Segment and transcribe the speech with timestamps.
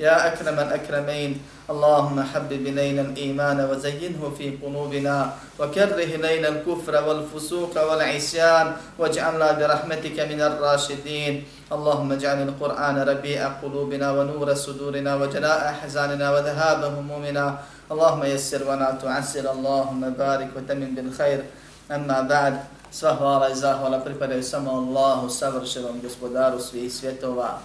[0.00, 8.66] يا أكرم الأكرمين اللهم حبب إلينا الإيمان وزينه في قلوبنا وكره إلينا الكفر والفسوق والعصيان
[8.98, 11.44] واجعلنا برحمتك من الراشدين.
[11.72, 17.46] اللهم اجعل القرآن ربيع قلوبنا ونور صدورنا وجلاء أحزاننا وذهاب همومنا.
[17.92, 21.40] اللهم يسر ولا تعسر اللهم بارك وتمن بالخير.
[21.90, 22.54] أما بعد
[22.90, 27.60] Sva hvala i zahvala pripadaju samo Allahu, savršenom gospodaru svih svjetova.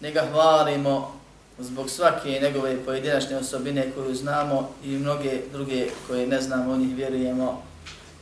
[0.00, 1.12] Njega hvalimo
[1.58, 6.96] zbog svake njegove pojedinačne osobine koju znamo i mnoge druge koje ne znamo, o njih
[6.96, 7.62] vjerujemo,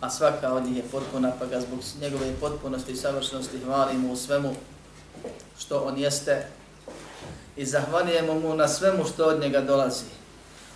[0.01, 4.17] a svaka od njih je potpuna, pa ga zbog njegove potpunosti i savršenosti hvalimo u
[4.17, 4.55] svemu
[5.59, 6.47] što on jeste
[7.57, 10.05] i zahvalijemo mu na svemu što od njega dolazi.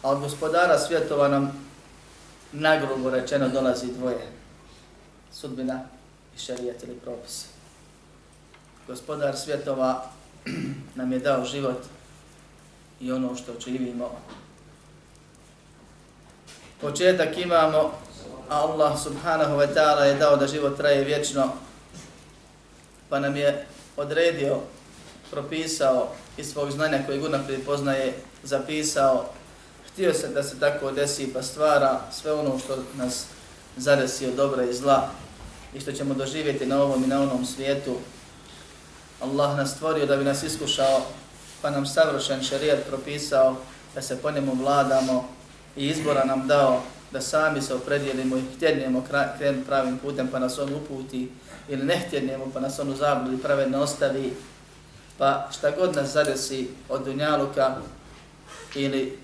[0.02, 1.66] A od gospodara svjetova nam
[2.52, 4.26] nagrubo rečeno dolazi dvoje.
[5.32, 5.80] Sudbina
[6.36, 7.46] i šarijet ili propis.
[8.86, 10.10] Gospodar svjetova
[10.98, 11.82] nam je dao život
[13.00, 14.10] i ono što živimo.
[16.80, 17.92] Početak imamo,
[18.48, 21.52] a Allah subhanahu wa ta'ala je dao da život traje vječno,
[23.08, 23.66] pa nam je
[23.96, 24.58] odredio,
[25.30, 29.26] propisao iz svog znanja koje guna poznaje, zapisao
[29.92, 33.24] htio se da se tako desi pa stvara sve ono što nas
[33.76, 35.10] zadesi od dobra i zla
[35.74, 37.96] i što ćemo doživjeti na ovom i na onom svijetu.
[39.20, 41.02] Allah nas stvorio da bi nas iskušao
[41.62, 43.56] pa nam savršen šarijat propisao
[43.94, 45.28] da se po njemu vladamo
[45.76, 46.82] i izbora nam dao
[47.12, 49.04] da sami se opredijelimo i htjednijemo
[49.38, 51.30] kren pravim putem pa nas on uputi
[51.68, 54.36] ili ne htjednemo pa nas on u zabludi pravedno ostavi.
[55.18, 57.76] Pa šta god nas zadesi od dunjaluka
[58.74, 59.18] ili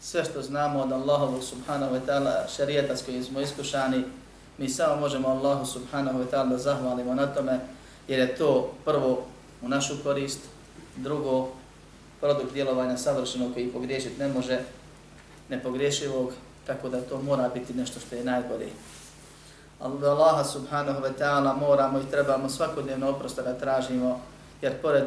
[0.00, 4.04] sve što znamo od Allahovu subhanahu wa ta'ala šarijeta s kojim smo iskušani,
[4.58, 7.60] mi samo možemo Allahu subhanahu wa ta'ala da zahvalimo na tome,
[8.10, 9.26] jer je to prvo
[9.62, 10.40] u našu korist,
[10.96, 11.48] drugo
[12.20, 14.58] produkt djelovanja savršenog koji pogriješiti ne može,
[15.48, 16.32] nepogriješivog,
[16.66, 18.68] tako da to mora biti nešto što je najbolje.
[19.80, 24.20] Allaha subhanahu wa ta'ala moramo i trebamo svakodnevno oprosta da tražimo,
[24.62, 25.04] jer pored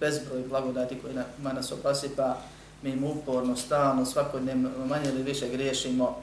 [0.00, 1.14] bezbroj blagodati koji
[1.54, 2.36] nas opasipa,
[2.82, 6.16] mi mu uporno, stalno, svakodnevno, manje ili više griješimo.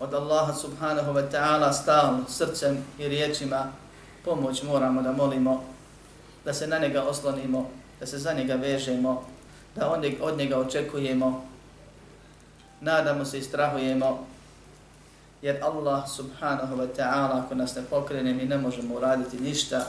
[0.00, 3.72] Od Allaha subhanahu wa ta'ala stalno, srcem i riječima
[4.24, 5.64] pomoć moramo da molimo,
[6.44, 7.70] da se na njega oslonimo,
[8.00, 9.24] da se za njega vežemo,
[9.76, 11.44] da od njega očekujemo,
[12.80, 14.26] nadamo se i strahujemo,
[15.42, 19.86] jer Allah subhanahu wa ta'ala ako nas ne pokrene mi ne možemo uraditi ništa.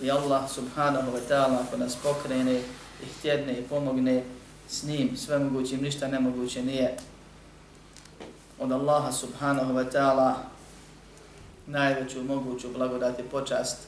[0.00, 2.60] I Allah subhanahu wa ta'ala ako nas pokrene
[3.02, 4.22] i htjedne i pomogne
[4.68, 6.96] s njim sve mogućim, ništa nemoguće nije.
[8.58, 10.32] Od Allaha subhanahu wa ta'ala
[11.66, 12.68] najveću moguću
[13.18, 13.78] i počast.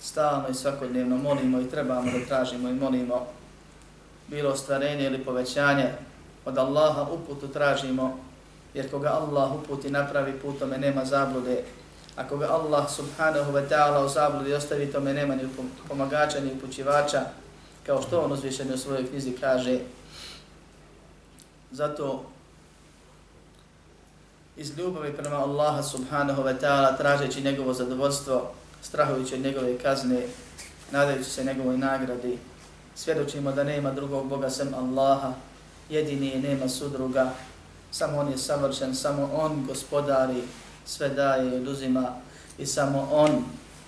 [0.00, 3.26] Stalno i svakodnevno molimo i trebamo da tražimo i molimo
[4.28, 5.92] bilo stvarenje ili povećanje.
[6.44, 8.18] Od Allaha uputu tražimo
[8.74, 11.62] jer koga Allah uputi napravi putome nema zablude.
[12.16, 15.42] A koga Allah subhanahu wa ta'ala u zabludi ostavi tome nema ni
[15.88, 17.20] pomagača ni upućivača
[17.86, 19.78] kao što on uzvišenje u svojoj knjizi kaže.
[21.70, 22.24] Zato
[24.56, 28.50] iz ljubavi prema Allaha subhanahu wa ta'ala tražeći njegovo zadovoljstvo,
[28.82, 30.26] strahujući od njegove kazne,
[30.90, 32.38] nadajući se njegovoj nagradi,
[32.94, 35.32] svjedočimo da nema drugog Boga sem Allaha,
[35.90, 37.32] jedini je, nema sudruga,
[37.90, 40.42] samo On je savršen, samo On gospodari,
[40.86, 42.14] sve daje i oduzima
[42.58, 43.44] i samo On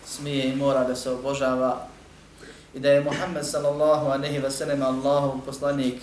[0.06, 1.86] smije i mora da se obožava
[2.74, 6.02] i da je Muhammed sallallahu aleyhi ve sellem Allahov poslanik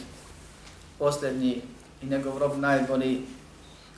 [1.00, 1.62] posljednji
[2.02, 3.22] i njegov rob najbolji.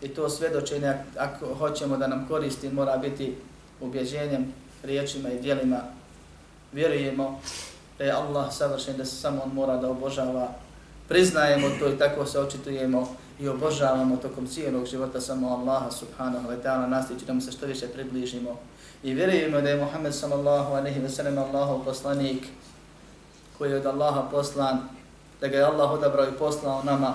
[0.02, 3.36] I to svedočenje, ako hoćemo da nam koristi, mora biti
[3.82, 4.54] ubježenjem,
[4.84, 5.80] riječima i dijelima.
[6.72, 7.42] Vjerujemo
[7.98, 10.54] da je Allah savršen, da se samo on mora da obožava
[11.08, 16.58] priznajemo to i tako se očitujemo i obožavamo tokom cijelog života samo Allaha subhanahu wa
[16.64, 18.60] ta'ala nastići da mu se što više približimo.
[19.04, 22.48] I vjerujemo da je Muhammed sallallahu alaihi wa sallam Allahov poslanik
[23.58, 24.80] koji je od Allaha poslan,
[25.42, 27.14] da ga je Allah odabrao i poslao nama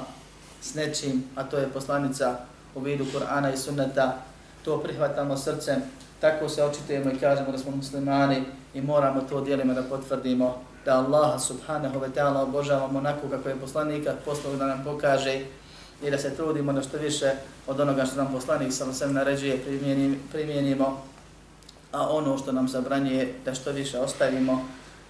[0.63, 2.37] s nečim, a to je poslanica
[2.75, 4.17] u vidu Kur'ana i sunneta,
[4.65, 5.83] to prihvatamo srcem,
[6.21, 10.99] tako se očitujemo i kažemo da smo muslimani i moramo to dijelima da potvrdimo da
[10.99, 15.41] Allaha subhanahu wa ta'ala obožavamo onako kako je poslanika poslao da nam pokaže
[16.03, 17.31] i da se trudimo da što više
[17.67, 19.61] od onoga što nam poslanik sam sve naređuje
[20.33, 21.03] primjenimo,
[21.93, 24.65] a ono što nam zabranjuje da što više ostavimo,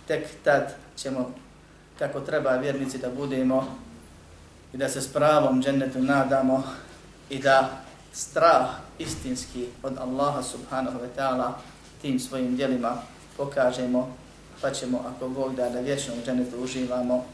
[0.07, 1.31] tek tad ćemo
[1.99, 3.67] kako treba vjernici da budemo
[4.73, 6.65] i da se s pravom džennetu nadamo
[7.33, 7.81] i da
[8.13, 8.69] strah
[8.99, 11.53] istinski od Allaha subhanahu wa ta'ala
[12.03, 12.97] tim svojim dijelima
[13.37, 14.17] pokažemo,
[14.61, 17.25] pa ćemo, ako Bog da, da vječno u džennetu uživamo.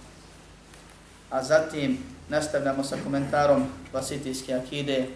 [1.30, 1.98] A zatim
[2.28, 5.06] nastavljamo sa komentarom Vasitijske akide,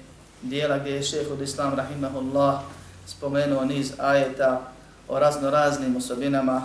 [0.42, 2.60] dijela gdje je šehud Islam rahimahullah
[3.06, 4.60] spomenuo niz ajeta
[5.08, 6.62] o razno raznim osobinama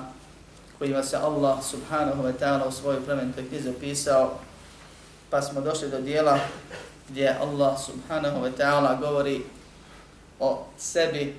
[0.80, 4.40] kojima se Allah subhanahu wa ta'ala u svojoj plemenitoj knjizi opisao,
[5.30, 6.40] pa smo došli do dijela
[7.10, 9.44] gdje Allah subhanahu wa ta'ala govori
[10.40, 11.36] o sebi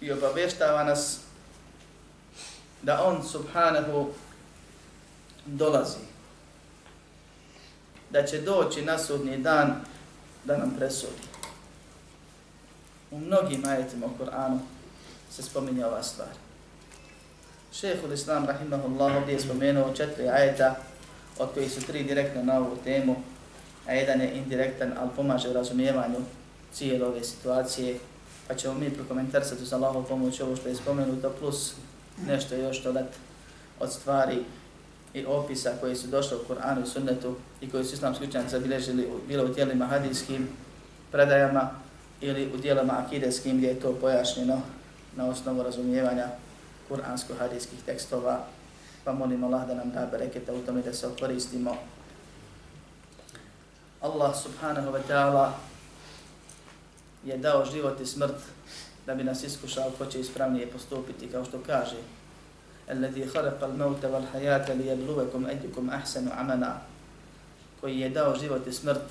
[0.00, 1.18] i obavještava nas
[2.82, 4.10] da on subhanahu
[5.46, 5.98] dolazi.
[8.10, 9.80] Da će doći na sudnji dan
[10.44, 11.22] da nam presudi.
[13.10, 14.60] U mnogim ajetima u Koranu
[15.30, 16.28] se spominje ova stvar.
[17.72, 20.76] Šehhul Islam rahimahullah ovdje je spomenuo četiri ajeta
[21.38, 23.16] od kojih su tri direktno na ovu temu,
[23.88, 26.18] a jedan je indirektan, ali pomaže u razumijevanju
[26.72, 27.98] cijele ove situacije,
[28.48, 31.74] pa ćemo mi prokomentarsati uz Allahov pomoć ovo što je spomenuto, plus
[32.26, 33.06] nešto još dodat
[33.80, 34.36] od stvari
[35.14, 39.08] i opisa koji su došli u Kur'anu i Sunnetu i koji su islamski učenjaci zabilježili
[39.28, 40.48] bilo u tijelima hadijskim
[41.12, 41.70] predajama
[42.20, 44.60] ili u dijelama akideskim gdje je to pojašnjeno
[45.16, 46.26] na osnovu razumijevanja
[46.88, 48.44] kuransko-hadijskih tekstova,
[49.04, 51.76] pa molim Allah da nam da bereketa u tome da se okoristimo.
[54.01, 55.51] Allah subhanahu wa ta'ala
[57.25, 58.41] je dao život i smrt
[59.05, 61.97] da bi nas iskušao ko će ispravnije postupiti, kao što kaže
[62.89, 66.77] الذي خلق الموت والحياة ليبلوكم أيكم أحسن عملا
[67.81, 69.01] koji je dao život i smrt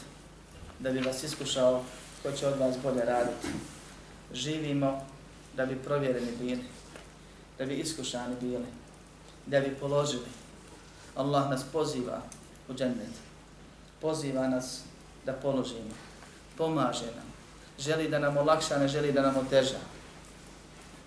[0.78, 1.84] da bi vas iskušao
[2.22, 3.48] ko će od vas bolje raditi.
[4.32, 5.06] Živimo
[5.56, 6.64] da bi provjereni bili,
[7.58, 8.66] da bi iskušani bili,
[9.46, 10.26] da bi položili.
[11.16, 12.22] Allah nas poziva
[12.68, 13.25] u džennet.
[14.01, 14.81] Poziva nas
[15.25, 15.93] da položimo.
[16.57, 17.27] Pomaže nam.
[17.79, 19.79] Želi da nam olakša, ne želi da nam oteža.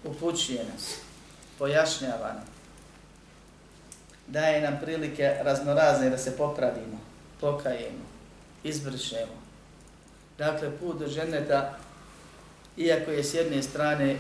[0.05, 0.97] Upućuje nas.
[1.59, 2.45] Pojašnjava nam.
[4.27, 7.01] Daje nam prilike raznorazne da se popravimo,
[7.41, 8.07] pokajemo,
[8.65, 9.41] izbršemo.
[10.39, 11.79] Dakle, put do ženeta,
[12.77, 14.17] iako je s jedne strane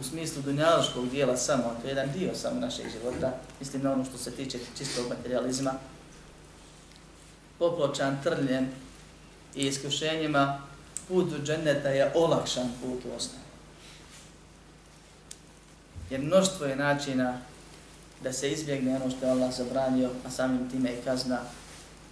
[0.00, 4.04] u smislu dunjaloškog dijela samo, to je jedan dio samo našeg života, mislim na ono
[4.04, 5.72] što se tiče čistog materializma,
[7.58, 8.68] popločan, trljen
[9.54, 10.62] i iskušenjima,
[11.08, 13.44] put do dženeta je olakšan put u osnovu.
[16.10, 17.38] Jer mnoštvo je načina
[18.22, 21.38] da se izbjegne ono što je Allah zabranio, a samim time i kazna,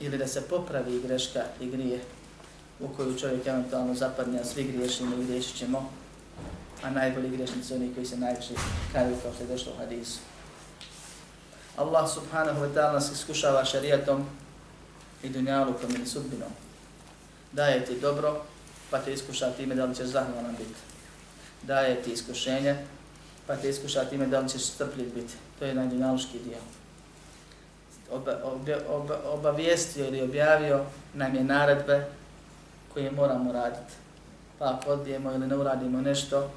[0.01, 2.01] ili da se popravi greška i grije
[2.81, 5.91] u koju čovjek eventualno zapadne, a svi griješimo i griješit ćemo,
[6.83, 8.55] a najbolji griješnici oni koji se najviše
[8.93, 10.19] kaju kao što je došlo u hadisu.
[11.77, 14.27] Allah subhanahu wa ta'ala nas iskušava šarijatom
[15.23, 16.49] i dunjalukom ili sudbinom.
[17.53, 18.43] Daje ti dobro,
[18.91, 20.81] pa te iskuša time da li ćeš zahvalan biti.
[21.63, 22.77] Daje ti iskušenje,
[23.47, 25.35] pa te iskuša time da li ćeš strpljiv biti.
[25.59, 26.59] To je jedan dunjaluški dio.
[28.11, 32.07] Oba, oba, oba, obavijestio ili objavio nam je naredbe
[32.95, 33.93] koje moramo raditi.
[34.59, 36.51] Pa ako odbijemo ili ne uradimo nešto,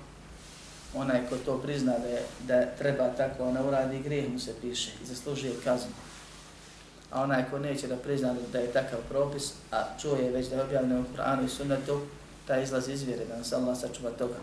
[0.95, 4.91] onaj ko to prizna da, je, da treba tako ne uradi, grijeh mu se piše
[5.03, 5.91] i zaslužuje kaznu.
[7.11, 10.63] A onaj ko neće da prizna da je takav propis, a čuje već da je
[10.63, 12.01] objavljeno u Kur'anu i Sunnetu,
[12.47, 14.35] taj izlaz iz vjere, da nas Allah sačuva toga.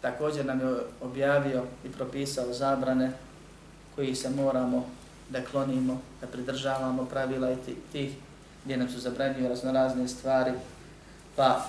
[0.00, 3.12] Također nam je objavio i propisao zabrane
[3.94, 4.86] koji se moramo
[5.30, 7.56] da klonimo, da pridržavamo pravila i
[7.92, 8.12] tih
[8.64, 10.52] gdje nam su zabranio raznorazne stvari,
[11.36, 11.64] pa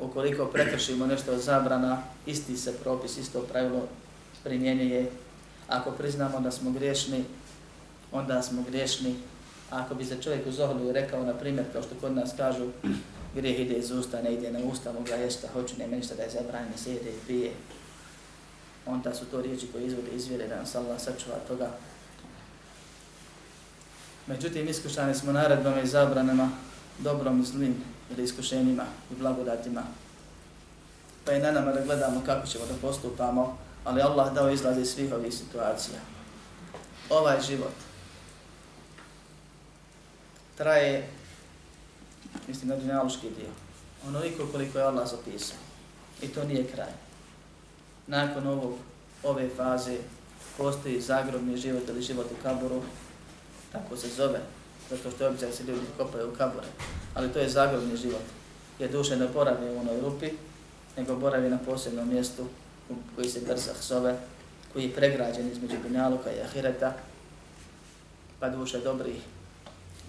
[0.00, 3.88] ukoliko prekršimo nešto od zabrana, isti se propis, isto pravilo
[4.44, 5.10] primjenjuje.
[5.68, 7.24] Ako priznamo da smo griješni,
[8.12, 9.16] onda smo grešni.
[9.70, 12.68] A ako bi se čovjek u zohlu rekao, na primjer, kao što kod nas kažu,
[13.34, 16.22] grijeh ide iz usta, ne ide na usta, mogu ja šta hoću, nema ništa da
[16.22, 17.50] je zabranjeno, sjede i pije.
[18.86, 21.70] Onda su to riječi koje izvode izvjere da nas Allah sačuva toga.
[24.26, 26.50] Međutim, iskušani smo naredbama i zabranama,
[26.98, 29.82] dobrom i zlim, ili iskušenjima i blagodatima.
[31.24, 35.12] Pa je na nama da gledamo kako ćemo da postupamo, ali Allah dao izlazi svih
[35.12, 35.98] ovih situacija.
[37.10, 37.89] Ovaj život
[40.60, 41.08] traje,
[42.48, 43.48] mislim, na dunjaluški dio,
[44.08, 45.56] onoliko koliko je Allah zapisao.
[46.22, 46.92] I to nije kraj.
[48.06, 48.74] Nakon ovog,
[49.22, 49.96] ove faze
[50.58, 52.82] postoji zagrobni život ili život u kaburu,
[53.72, 54.40] tako se zove,
[54.90, 56.66] zato što običaj se ljudi kopaju u kabure,
[57.14, 58.26] ali to je zagrobni život,
[58.78, 60.30] jer duše ne boravi u onoj rupi,
[60.96, 62.46] nego boravi na posebnom mjestu
[63.14, 64.16] koji se Brzah zove,
[64.72, 66.92] koji je pregrađen između Dunjaluka i Ahireta,
[68.40, 69.20] pa duše dobri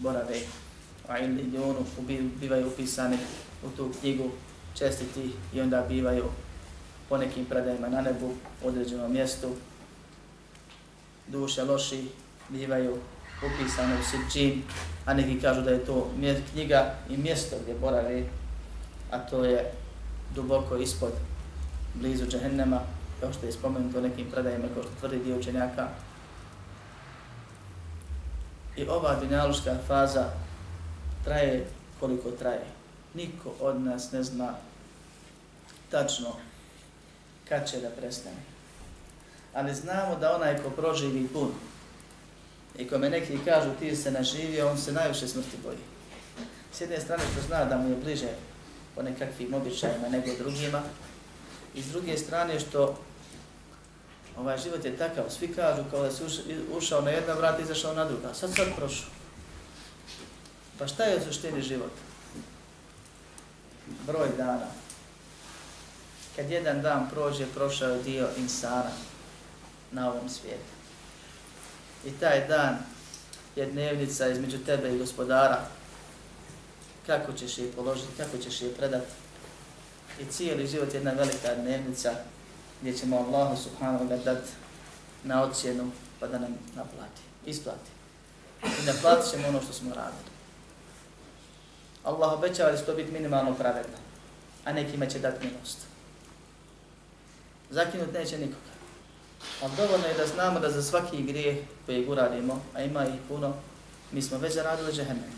[0.02, 0.40] borave
[1.08, 1.86] a ili ljonu
[2.40, 3.18] bivaju upisani
[3.66, 4.30] u tu knjigu
[4.78, 6.26] čestiti i onda bivaju
[7.10, 9.48] po nekim predajima na nebu u određenom mjestu.
[11.28, 12.08] Duše loši
[12.50, 12.98] bivaju
[13.46, 14.64] upisane u Sitčin,
[15.06, 16.12] a neki kažu da je to
[16.52, 18.24] knjiga i mjesto gdje borave,
[19.12, 19.72] a to je
[20.36, 21.12] duboko ispod,
[21.94, 22.82] blizu Džehennema,
[23.20, 25.88] kao što je spomenuto nekim predajima, kao što tvrdi dio učenjaka.
[28.76, 30.30] I ova dunjaluška faza
[31.24, 31.66] traje
[32.00, 32.66] koliko traje.
[33.14, 34.56] Niko od nas ne zna
[35.92, 36.36] tačno
[37.50, 38.42] kad će da prestane.
[39.54, 41.52] Ali znamo da onaj ko proživi pun
[42.78, 45.78] i kome neki kažu ti se naživio, on se najviše smrti boji.
[46.74, 48.30] S jedne strane što zna da mu je bliže
[48.96, 50.82] po nekakvim običajima nego drugima,
[51.76, 52.98] i s druge strane što
[54.38, 56.24] ovaj život je takav, svi kažu kao da si
[56.78, 59.10] ušao na jedna vrata i izašao na druga, sad sad prošao.
[60.80, 61.92] Pa šta je suštini život?
[64.08, 64.68] Broj dana.
[66.36, 68.92] Kad jedan dan prođe, prošao je dio insana
[69.92, 70.72] na ovom svijetu.
[72.06, 72.78] I taj dan
[73.56, 75.68] je dnevnica između tebe i gospodara.
[77.06, 79.12] Kako ćeš je položiti, kako ćeš je predati.
[80.20, 82.12] I cijeli život je jedna velika dnevnica
[82.82, 84.50] gdje ćemo Allahu subhanahu wa dati
[85.24, 87.90] na ocjenu pa da nam naplati, isplati.
[88.64, 90.32] I naplatit ćemo ono što smo radili.
[92.04, 93.98] Allah obećava da će to biti minimalno pravedno,
[94.66, 95.78] a nekima će dati milost.
[97.70, 98.72] Zakinut neće nikoga.
[99.62, 103.54] Ali dovoljno je da znamo da za svaki grijeh koji uradimo, a ima ih puno,
[104.12, 105.32] mi smo već zaradili džehennem.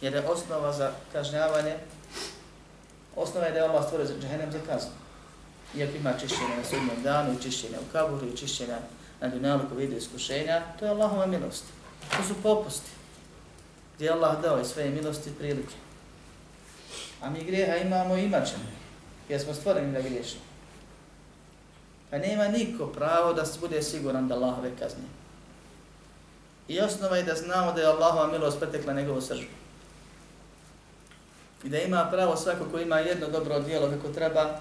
[0.00, 1.76] Jer je osnova za kažnjavanje,
[3.16, 5.05] osnova je da je Allah stvorio džehennem za kaznu.
[5.74, 8.74] Iako ima čišćenje na sudnjem danu, i čišćenje u kaburu, i čišćenje
[9.20, 11.64] na dunjalu koji vidi iskušenja, to je Allahova milost.
[12.16, 12.90] To su popusti
[13.96, 15.74] gdje Allah dao i svoje milosti prilike.
[17.22, 18.64] A mi grijeha imamo i imat ćemo,
[19.28, 20.42] jer smo stvoreni da griješimo.
[22.10, 25.04] Pa nema niko pravo da se bude siguran da Allahove kazne.
[26.68, 29.52] I osnova je da znamo da je Allahova milost pretekla njegovu sržbu.
[31.64, 34.60] I da ima pravo svako ko ima jedno dobro dijelo kako treba,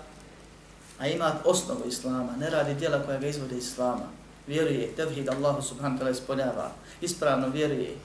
[0.99, 4.05] a ima osnovu Islama, ne radi dijela koja ga izvode Islama,
[4.47, 6.71] vjeruje, tevhid Allahu subhanahu wa ta'ala ispoljava,
[7.01, 7.95] ispravno vjeruje,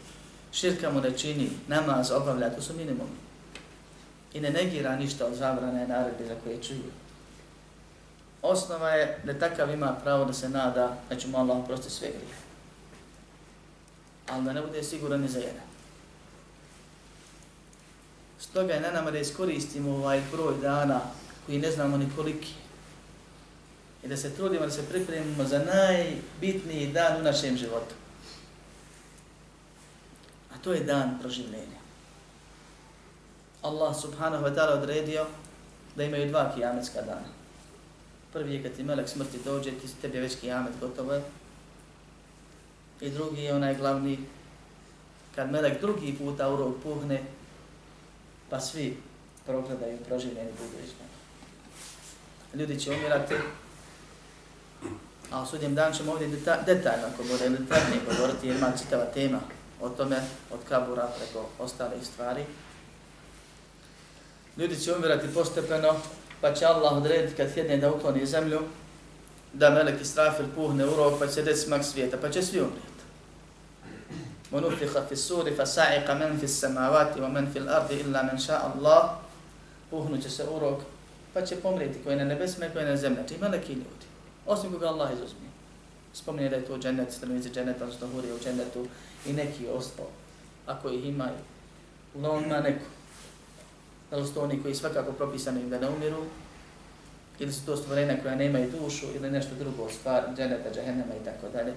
[0.53, 3.21] širka mu ne čini, namaz obavlja, to su minimumi.
[4.35, 6.93] I ne negira ništa od zabrane naredbe za koje čuju.
[8.43, 12.09] Osnova je da takav ima pravo da se nada da će mu Allah oprosti sve
[12.09, 12.35] grije.
[14.29, 15.71] Ali da ne bude siguran ni za jedan.
[18.39, 21.01] Stoga je na nama da iskoristimo ovaj broj dana
[21.47, 22.55] koji ne znamo ni koliki.
[24.05, 27.95] I da se trudimo da se pripremimo za najbitniji dan u našem životu
[30.55, 31.81] A to je dan proživljenja.
[33.63, 35.27] Allah subhanahu wa ta'ala odredio
[35.97, 37.29] da imaju dva kijametska dana.
[38.33, 41.23] Prvi je kad ti melek smrti dođe, ti tebi je već kijamet gotovo je.
[43.01, 44.19] I drugi je onaj glavni,
[45.35, 47.23] kad melek drugi puta u rog puhne,
[48.51, 48.97] pa svi
[49.47, 50.71] progledaju proživljeni budu.
[52.55, 53.35] Ljudi će umirati,
[55.31, 56.29] a u sudnjem dan ćemo ovdje
[56.67, 59.41] detaljno, ako bude detaljnije govoriti, jer ima čitava tema
[59.81, 60.17] o tome
[60.51, 62.45] od kabura preko ostalih stvari.
[64.57, 65.95] Ljudi će umirati postepeno,
[66.41, 68.61] pa će Allah odrediti kad sjedne da ukloni zemlju,
[69.53, 72.91] da melek Israfil puhne u rok, pa će deti smak svijeta, pa će svi umrijeti.
[74.51, 78.61] Monufiha fi suri, fa sa'iqa men fi samavati, wa men fi l'ardi, illa men ša
[78.75, 79.11] Allah,
[79.91, 80.81] puhnuće se u rok,
[81.35, 84.10] pa će pomrijeti koji na nebesima i koji na zemlji, znači, či meleki ljudi,
[84.47, 85.51] osim koga Allah izuzmi.
[86.13, 88.87] Spomni da je to džennet, stranici dženneta, što hurije u džennetu,
[89.27, 90.07] i neki ostao,
[90.67, 91.39] ako ih imaju.
[92.15, 92.85] Uglavnom ima neko.
[94.11, 96.25] Da li su to oni koji svakako propisani da ne umiru,
[97.39, 101.49] ili su to stvorene koja nemaju dušu, ili nešto drugo, stvar, dženeta, džehennema i tako
[101.53, 101.75] dalje.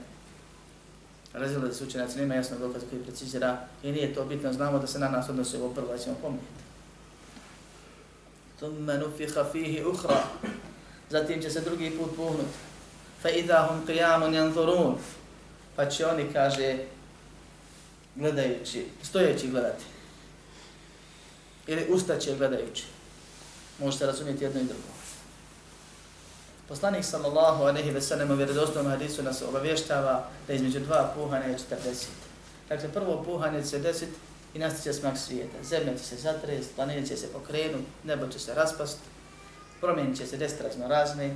[1.33, 4.99] Razili se učenjaci, nema jasno dokaz koji precizira i nije to bitno, znamo da se
[4.99, 6.63] na nas odnosi ovo prvo, da ćemo pomijeti.
[8.57, 10.23] Thumme nufiha fihi uhra,
[11.13, 12.57] zatim će se drugi put puhnuti.
[13.21, 14.95] Fa idahum qiyamun yanzurun,
[15.75, 16.77] pa će oni, kaže,
[18.15, 19.83] gledajući, stojeći gledati.
[21.67, 22.83] Ili ustaće gledajući.
[23.79, 24.93] Možete razumjeti jedno i drugo.
[26.67, 31.57] Poslanik sallallahu alejhi ve sellem u vjerodostojnom hadisu nas obavještava da između dva puhanja je
[31.57, 32.05] 40.
[32.69, 34.13] Dakle, prvo puhanje će se desiti
[34.53, 35.63] i nastaće smak svijeta.
[35.63, 39.12] Zemlja će se zatresti, planet će se pokrenuti, nebo će se raspasti,
[39.83, 41.35] promjenit će se desiti razno razne.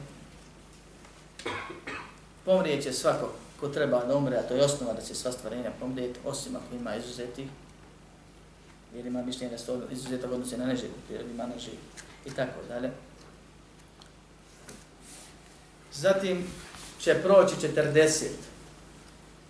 [2.46, 5.72] Pomrijet će svako ko treba da umre, a to je osnova da će sva stvarenja
[5.80, 7.48] pomrijeti, osim ako ima izuzeti.
[8.96, 11.54] Jer ima mišljenje da se izuzetak odnose na neživu, jer ima na.
[12.26, 12.92] I tako dalje.
[15.94, 16.48] Zatim
[17.00, 18.26] će proći 40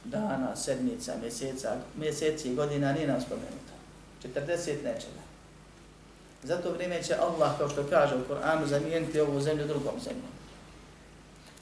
[0.04, 3.74] dana, sedmica, mjeseca, mjeseci i godina nije nam spomenuto.
[4.24, 5.27] 40 nečega.
[6.44, 10.32] Zato vrijeme će Allah, kao što kaže u Koranu, zamijeniti ovu zemlju drugom zemljom.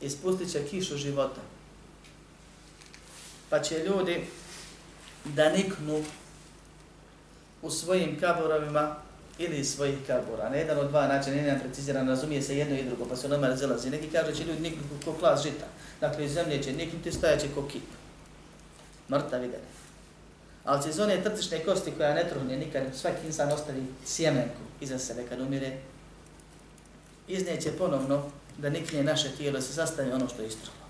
[0.01, 1.41] Ispustit će kišu života.
[3.49, 4.25] Pa će ljudi
[5.25, 6.03] da niknu
[7.61, 8.95] u svojim kaborovima
[9.37, 10.49] ili svojih kabura.
[10.49, 13.47] Na jedan od dva načina, jedan preciziran, razumije se jedno i drugo, pa se nama
[13.47, 13.89] razilazi.
[13.89, 15.65] Neki kažu će ljudi niknuti ko klas žita.
[16.01, 17.83] Dakle, iz zemlje će niknuti, stajaće ko kip.
[19.09, 19.59] Mrtav ide.
[20.65, 24.99] Ali će iz one trcišne kosti koja ne truhne nikad, svaki insan ostavi sjemenku iza
[24.99, 25.77] sebe kad umire,
[27.27, 28.23] izneće ponovno
[28.57, 30.85] da nikne naše tijelo se sastavi ono što je istruhlo.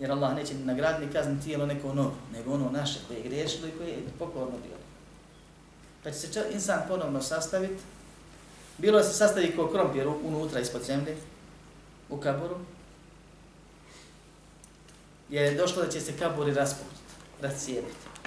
[0.00, 3.68] Jer Allah neće ni nagradni kazni tijelo neko novo, nego ono naše koje je griješilo
[3.68, 4.78] i koje je pokorno bilo
[6.08, 7.82] pa će se insan ponovno sastaviti,
[8.78, 11.16] bilo se sastavi kao krompir unutra ispod zemlje,
[12.08, 12.56] u kaburu,
[15.28, 18.17] je došlo da će se kaburi raspustiti, razcijepiti.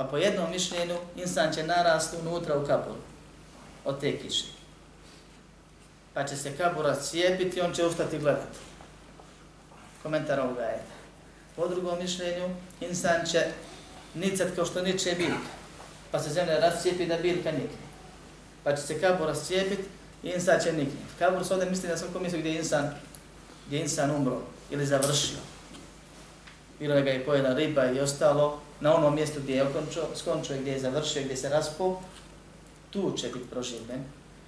[0.00, 2.96] Pa po jednom mišljenju, insan će narasti unutra u kaburu,
[3.84, 4.44] od te kiše.
[6.14, 6.86] Pa će se kabur
[7.56, 8.58] i on će ustati gledati.
[10.02, 10.82] Komentar ovoga je.
[11.56, 12.48] Po drugom mišljenju,
[12.80, 13.46] insan će
[14.14, 15.50] nicat kao što niče biljka
[16.10, 17.86] pa se zemlja rascijepi da biljka nikne.
[18.64, 19.84] Pa će se kabur rascijepiti
[20.22, 21.00] i insan će nikne.
[21.18, 22.90] Kabur se ovdje misli na svakom mjestu gdje je insan,
[23.66, 25.38] gdje je insan umro ili završio.
[26.78, 30.56] Bilo je ga i pojela riba i ostalo, na onom mjestu gdje je okončio, skončio
[30.60, 32.00] gdje je završio, gdje se raspo,
[32.90, 34.04] tu će biti proživljen,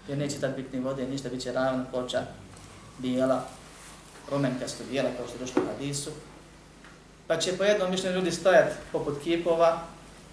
[0.09, 2.23] jer neće tad biti ni vode, ništa, bit će ravna ploča,
[2.99, 3.45] bijela,
[4.31, 6.11] rumenkasto bijela, kao što je došlo u hadisu.
[7.27, 9.83] Pa će po jednom mišljenju ljudi stojati poput kipova,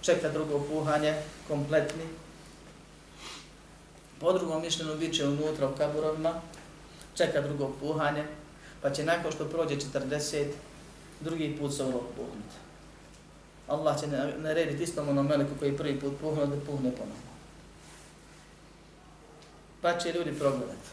[0.01, 1.15] čeka drugo puhanje,
[1.47, 2.03] kompletni.
[4.19, 6.41] Po drugom mišljenju bit će unutra u kaburovima,
[7.15, 8.23] čeka drugo puhanje,
[8.81, 10.45] pa će nakon što prođe 40,
[11.21, 12.68] drugi put se ulog puhnuti.
[13.69, 17.29] Allah će narediti istom onom meleku koji prvi put puhne da puhne ponovno.
[19.81, 20.89] Pa će ljudi progledati.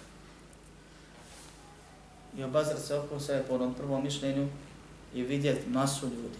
[2.38, 4.48] I obazrat se oko sebe po onom prvom mišljenju
[5.14, 6.38] i vidjeti masu ljudi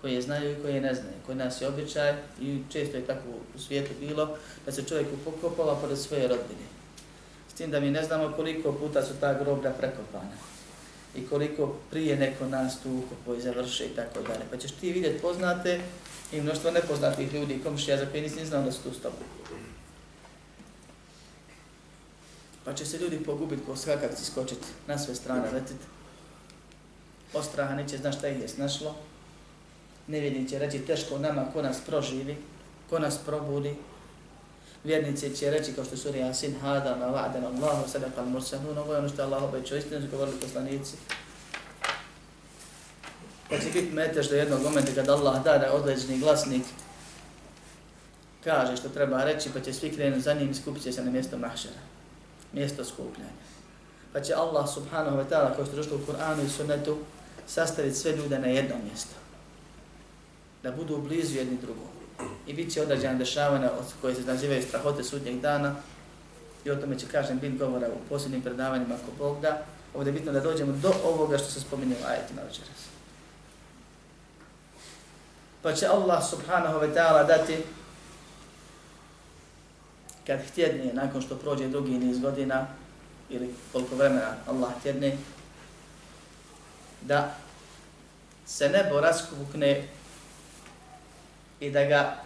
[0.00, 3.58] koje znaju i koje ne znaju, koji nas je običaj i često je tako u
[3.58, 6.66] svijetu bilo, da se čovjek upokopala pored svoje rodbine.
[7.48, 10.55] S tim da mi ne znamo koliko puta su ta groblja prekopana
[11.16, 14.44] i koliko prije neko nas tu ukopo i završe i tako dalje.
[14.50, 15.80] Pa ćeš ti vidjeti poznate
[16.32, 19.18] i mnoštvo nepoznatih ljudi i komšija za koje nisi znao da su tu s tobom.
[22.64, 25.84] Pa će se ljudi pogubiti ko skakavci skočiti na sve strane letiti.
[27.34, 28.94] Ostraha neće znaš šta ih je snašlo,
[30.06, 32.36] nevjernici će reći teško nama ko nas proživi,
[32.90, 33.74] ko nas probudi.
[34.86, 38.98] Vjernici će reći kao što su Yasin hada ma va'dan Allahu sadaqa al-mursalun, ovo je
[38.98, 40.96] ono što Allah obećao, istinu su govorili poslanici.
[43.50, 46.62] Pa će biti metež do jednog momenta kada Allah da da određeni glasnik
[48.44, 51.10] kaže što treba reći, pa će svi krenuti za njim i skupit će se na
[51.10, 51.80] mjesto mahšera,
[52.52, 53.30] mjesto skupljanja.
[54.12, 56.98] Pa će Allah subhanahu wa ta'ala, kao što je došlo u Kur'anu i sunnetu,
[57.46, 59.14] sastaviti sve ljude na jedno mjesto
[60.62, 61.95] da budu blizu jedni drugom.
[62.46, 65.74] I bit će određena dešavanja koje se nazivaju strahote sudnjeg dana
[66.64, 69.62] i o tome će kažem biti govora u posljednim predavanjima ako Bog da.
[69.94, 72.86] Ovdje je bitno da dođemo do ovoga što se spominje u ajetima večeras.
[75.62, 77.56] Pa će Allah subhanahu wa ta'ala dati
[80.26, 82.66] kad htjedne, nakon što prođe drugi niz godina,
[83.30, 85.16] ili koliko vremena Allah htjedne,
[87.02, 87.34] da
[88.46, 89.88] se nebo raskukne
[91.60, 92.16] i da ga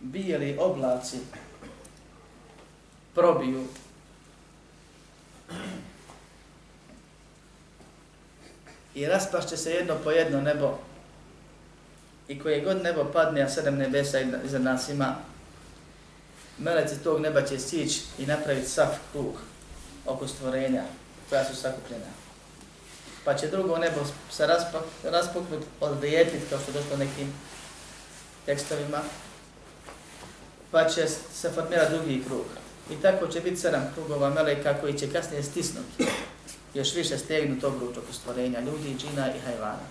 [0.00, 1.18] bijeli oblaci
[3.14, 3.64] probiju
[8.94, 10.78] i raspašće se jedno po jedno nebo
[12.28, 15.16] i koje god nebo padne, a sedam nebesa iza nas ima,
[16.58, 19.34] meleci tog neba će sići i napraviti sav krug
[20.06, 20.82] oko stvorenja
[21.28, 22.22] koja su sakupljena.
[23.24, 24.46] Pa će drugo nebo se
[25.02, 27.32] raspuknuti, odlijepiti, kao što došlo nekim
[28.46, 29.00] tekstovima,
[30.70, 32.46] pa će se formirati drugi krug.
[32.90, 36.06] I tako će biti sedam krugova meleka koji će kasnije stisnuti,
[36.74, 39.86] još više stegnu tog ruč oko stvorenja, ljudi, džina i hajvana,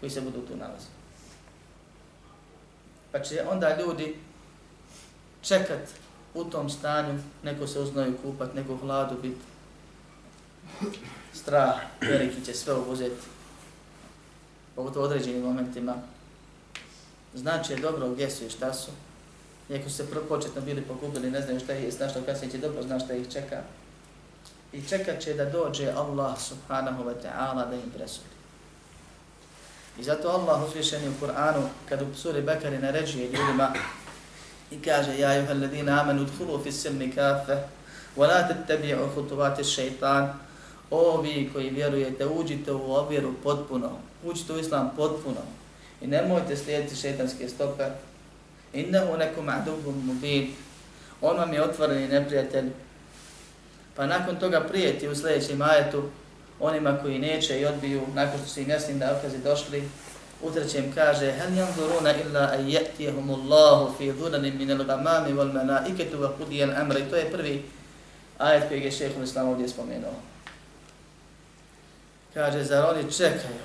[0.00, 0.92] koji se budu tu nalaziti.
[3.12, 4.16] Pa će onda ljudi
[5.42, 5.88] čekat
[6.34, 9.40] u tom stanju, neko se uznaju kupat, neko hladu biti,
[11.36, 13.26] strah veliki će sve obuzeti,
[14.74, 15.94] pogotovo u određenim momentima.
[17.34, 18.90] Znači je dobro gdje su i šta su.
[19.70, 22.82] Iako su se početno bili pogubili, ne znaju šta je, znaš što kasnije će dobro,
[22.82, 23.62] znaš šta ih čeka.
[24.72, 28.36] I čekat će da dođe Allah subhanahu wa ta'ala da im presudi.
[29.98, 33.72] I zato Allah uzvišeni u Kur'anu, kad u suri Bekari naređuje ljudima
[34.70, 37.56] i kaže Ja juha alladina amanu dhulu fi silmi kafe,
[38.16, 40.45] wa la tattabi'u khutuvati shaytan
[40.90, 43.90] ovi koji vjerujete, uđite u ovjeru potpuno,
[44.24, 45.40] uđite u islam potpuno
[46.00, 47.84] i nemojte slijediti šetanske stope.
[48.72, 50.54] Innehu nekum adubum mubin,
[51.20, 52.70] on vam je otvoreni neprijatelj.
[53.96, 56.02] Pa nakon toga prijeti u sljedećem ajetu
[56.60, 59.88] onima koji neće i odbiju, nakon što su im jasnim da došli,
[60.42, 66.18] u trećem kaže Hel yanzuruna illa an ya'tiyahum Allahu fi dhunanin min al-ghamami wal malaikatu
[66.18, 67.10] wa qudiya al-amr.
[67.10, 67.62] To je prvi
[68.38, 70.12] ajet koji je Šejh Islam ovdje spomenuo.
[72.36, 73.64] Kaže, zar oni čekaju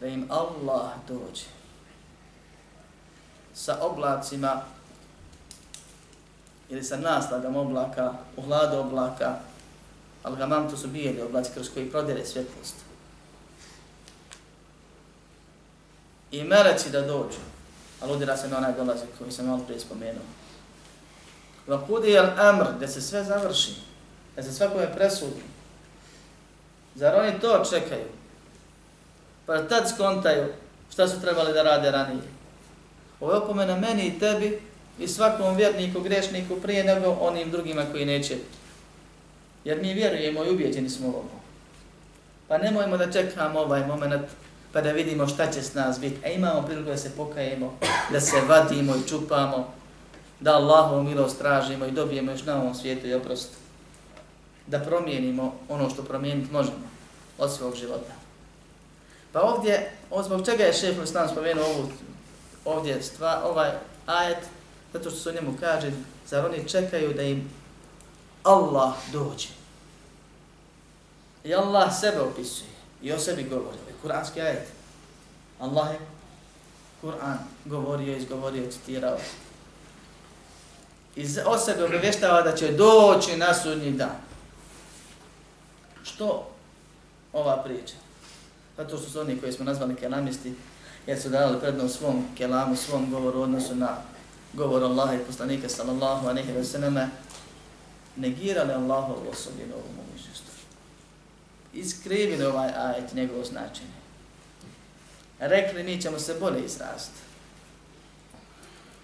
[0.00, 1.46] da im Allah dođe
[3.54, 4.62] sa oblacima
[6.68, 9.38] ili sa naslagom oblaka, u hladu oblaka,
[10.22, 12.74] ali ga mam to su bijeli oblaci kroz koji prodire svjetlost.
[16.30, 17.38] I meleci da dođu,
[18.00, 20.24] ali udira se na onaj dolaze koji sam malo prije spomenuo.
[21.66, 23.74] Vakudi je amr, da se sve završi,
[24.36, 25.57] da se svakome presudi,
[26.98, 28.04] Zar oni to čekaju?
[29.46, 30.46] Pa tad skontaju
[30.92, 32.22] šta su trebali da rade ranije.
[33.20, 34.60] Ovo je opomena meni i tebi
[34.98, 38.36] i svakom vjerniku, grešniku prije nego onim drugima koji neće.
[39.64, 41.24] Jer mi vjerujemo i ubijeđeni smo ovo.
[42.48, 44.22] Pa nemojmo da čekamo ovaj moment
[44.72, 46.16] pa da vidimo šta će s nas biti.
[46.24, 47.78] E imamo priliku da se pokajemo,
[48.12, 49.72] da se vadimo i čupamo,
[50.40, 53.67] da Allahovu milost tražimo i dobijemo još na ovom svijetu i oprost.
[54.68, 56.88] Da promijenimo ono što promijeniti možemo
[57.38, 58.12] od svog života.
[59.32, 59.92] Pa ovdje,
[60.24, 61.88] zbog čega je šehr Islam spomenuo ovu,
[62.64, 63.70] ovdje stva, ovaj
[64.06, 64.38] ajet,
[64.92, 65.92] zato što se o njemu kaže,
[66.26, 67.50] zar oni čekaju da im
[68.42, 69.48] Allah dođe.
[71.44, 72.70] I Allah sebe opisuje
[73.02, 73.78] i o sebi govori.
[73.78, 74.66] Ovo je kuranski ajet.
[75.60, 75.98] Allah je
[77.02, 79.18] Kur'an govorio, izgovorio, citirao.
[81.16, 84.27] I o sebi obavještava da će doći na sudnji dan.
[86.08, 86.50] Što
[87.32, 87.94] ova priča.
[88.76, 90.54] Zato što su oni koji smo nazvali kelamisti,
[91.06, 93.96] jer su dali prednost svom kelamu, svom govoru odnosu na
[94.52, 97.08] govor Allaha i poslanika sallallahu a ve veseneme,
[98.16, 100.48] negirali Allahovu osobinu ovu mogućnosti.
[101.72, 103.98] Iskrivili ovaj ajet njegovo značenje.
[105.38, 107.18] Rekli mi ćemo se bolje izraziti.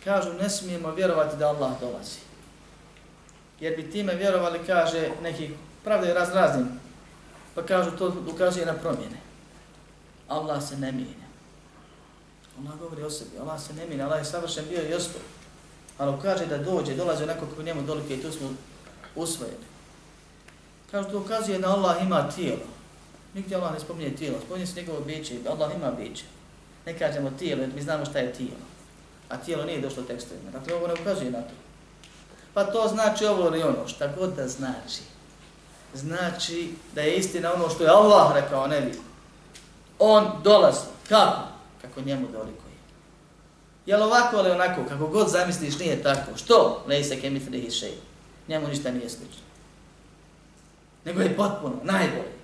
[0.04, 2.18] Kažu ne smijemo vjerovati da Allah dolazi.
[3.60, 5.50] Jer bi time vjerovali, kaže, neki
[5.84, 6.83] pravdaju raz raznim
[7.54, 9.20] Pa kažu to ukazuje na promjene.
[10.28, 11.24] Allah se ne mijenja.
[12.58, 15.20] Allah govori o sebi, Allah se ne mijenja, Allah je savršen bio i ostao.
[15.98, 18.50] Ali kaže da dođe, dolazi onako kako njemu dolike i tu smo
[19.14, 19.66] usvojeni.
[20.90, 22.66] Kažu to ukazuje da Allah ima tijelo.
[23.34, 26.24] Nigdje Allah ne spominje tijelo, spominje se njegovo biće, Allah ima biće.
[26.86, 28.64] Ne kažemo tijelo, jer mi znamo šta je tijelo.
[29.28, 30.50] A tijelo nije došlo tekstovima.
[30.50, 31.54] Dakle, ovo ne ukazuje na to.
[32.54, 35.13] Pa to znači ovo ili ono, šta god da znači
[35.94, 38.92] znači da je istina ono što je Allah rekao, ne vi.
[39.98, 40.86] On dolazi.
[41.08, 41.40] Kako?
[41.82, 42.74] Kako njemu dolikuje.
[43.86, 46.36] Jel ovako ili onako, kako god zamisliš, nije tako.
[46.36, 46.84] Što?
[46.88, 47.94] Ne se kemitri i šej.
[48.48, 49.44] Njemu ništa nije slično.
[51.04, 52.34] Nego je potpuno, najbolje.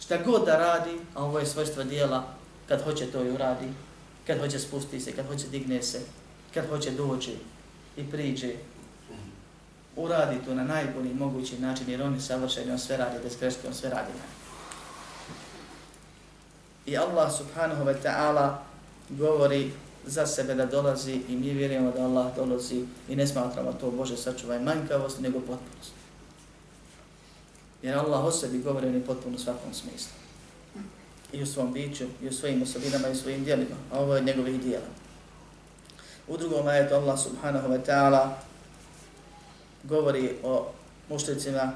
[0.00, 2.24] Šta god da radi, a ovo je svojstva dijela,
[2.68, 3.66] kad hoće to i uradi,
[4.26, 6.00] kad hoće spusti se, kad hoće digne se,
[6.54, 7.36] kad hoće doći
[7.96, 8.54] i priđe,
[9.96, 13.74] uradi to na najbolji mogući način, jer oni savršeni, on sve radi bez greške, on
[13.74, 14.24] sve radi na.
[16.86, 18.58] I Allah subhanahu wa ta'ala
[19.10, 19.72] govori
[20.06, 24.16] za sebe da dolazi i mi vjerujemo da Allah dolazi i ne smatramo to Bože
[24.16, 25.92] sačuvaj manjkavost, nego potpunost.
[27.82, 30.12] Jer Allah o sebi govori u potpuno u svakom smislu.
[31.32, 33.76] I u svom biću, i u svojim osobinama, i u svojim dijelima.
[33.92, 34.86] A ovo je njegovih dijela.
[36.28, 38.28] U drugom ajetu Allah subhanahu wa ta'ala
[39.84, 40.72] govori o
[41.08, 41.72] mušlicima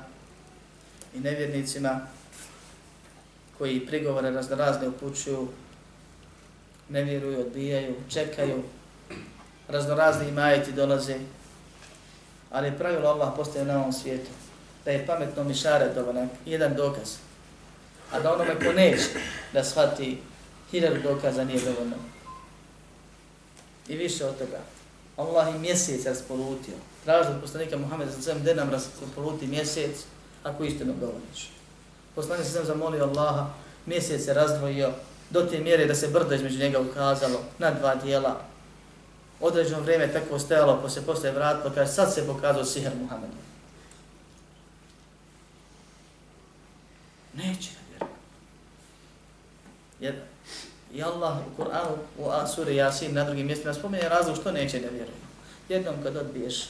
[1.15, 2.01] i nevjernicima
[3.59, 5.49] koji prigovore raznorazne upućuju,
[6.89, 8.63] ne vjeruju, odbijaju, čekaju,
[9.69, 11.17] raznorazni majeti dolaze,
[12.51, 14.31] ali pravilo Allah postaje na ovom svijetu,
[14.85, 17.17] da je pametno mišare dovoljno, jedan dokaz,
[18.13, 19.05] a da onome ko neće
[19.53, 20.19] da shvati
[20.71, 21.97] hiljadu dokaza nije dovoljno.
[23.89, 24.61] I više od toga,
[25.17, 26.75] Allah i mjesec raspolutio,
[27.07, 30.05] traži od poslanika Muhammeda sa svem, gdje nam raspoluti mjesec,
[30.43, 31.51] ako istinu govoriš.
[32.15, 33.47] Poslanik se zamolio Allaha,
[33.87, 34.91] mjesec se razdvojio
[35.31, 38.41] do te mjere da se brdo između njega ukazalo na dva dijela.
[39.41, 43.33] Određeno vrijeme tako stajalo, pa se posle vratilo, kaže sad se pokazao sihr Muhammedu.
[47.35, 48.17] Neće da vjeruje.
[50.01, 50.15] Jer
[50.95, 54.89] i Allah u Kur'anu, u Asuri Yasin, na drugim mjestima spomenje razlog što neće da
[54.89, 55.17] vjeruje.
[55.69, 56.65] Jednom kad odbiješ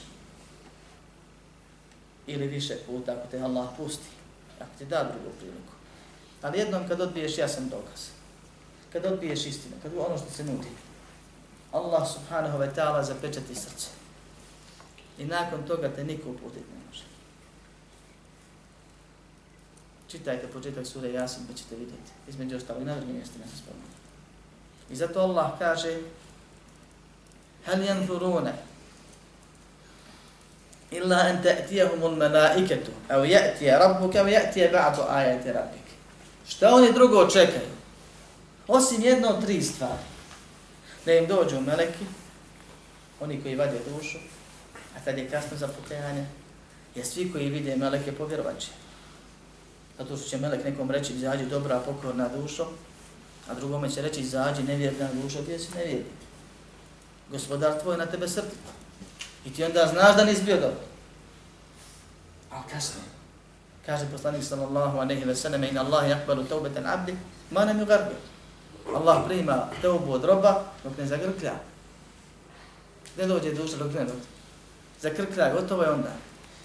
[2.26, 4.08] ili više puta, ako te Allah pusti,
[4.60, 5.72] ako ti da drugu priliku.
[6.42, 8.08] Ali jednom kad odbiješ jasan dokaz,
[8.92, 10.68] kad odbiješ istinu, kad ono što se nudi,
[11.72, 13.88] Allah subhanahu wa ta'ala zapečati srce.
[15.18, 17.02] I nakon toga te niko uputiti ne može.
[20.08, 22.12] Čitajte početak sure Jasin pa ćete vidjeti.
[22.28, 23.84] Između ostalo i na drugim mjestima se spomenu.
[24.90, 26.00] I zato Allah kaže
[27.66, 28.52] Hal yanzuruna
[30.92, 35.86] إلا أن تأتيهم الملائكة أو يأتي ربك أو يأتي بعض آيات ربك
[36.48, 37.70] Šta oni drugo čekaju?
[38.68, 40.02] Osim jedno od tri stvari.
[41.04, 42.04] Da im dođu meleki,
[43.20, 44.18] oni koji vade dušu,
[44.96, 46.26] a tad je kasno za pokajanje,
[46.94, 48.68] jer svi koji vide meleke povjerovat će.
[49.98, 52.68] Zato što će melek nekom reći, izađi dobra, pokorna dušo,
[53.48, 56.10] a drugome će reći, izađi nevjerna dušo, gdje si nevjerni.
[57.30, 58.56] Gospodar tvoj na tebe srti.
[59.46, 60.80] I ti onda znaš da nisi bio dobro.
[62.50, 63.00] A kasno.
[63.86, 67.16] Kaže poslanik sallallahu alejhi ve sellem in Allah yaqbalu tawbatan 'abdi
[67.50, 68.18] ma lam yughargir.
[68.94, 71.54] Allah prima teubu od roba dok ne zagrklja.
[73.16, 74.26] Ne dođe duša dok ne dođe.
[75.00, 76.12] Zakrklja, gotovo je onda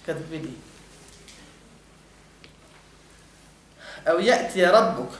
[0.06, 0.50] kad vidi.
[4.04, 5.10] Evo jeti rabbuk.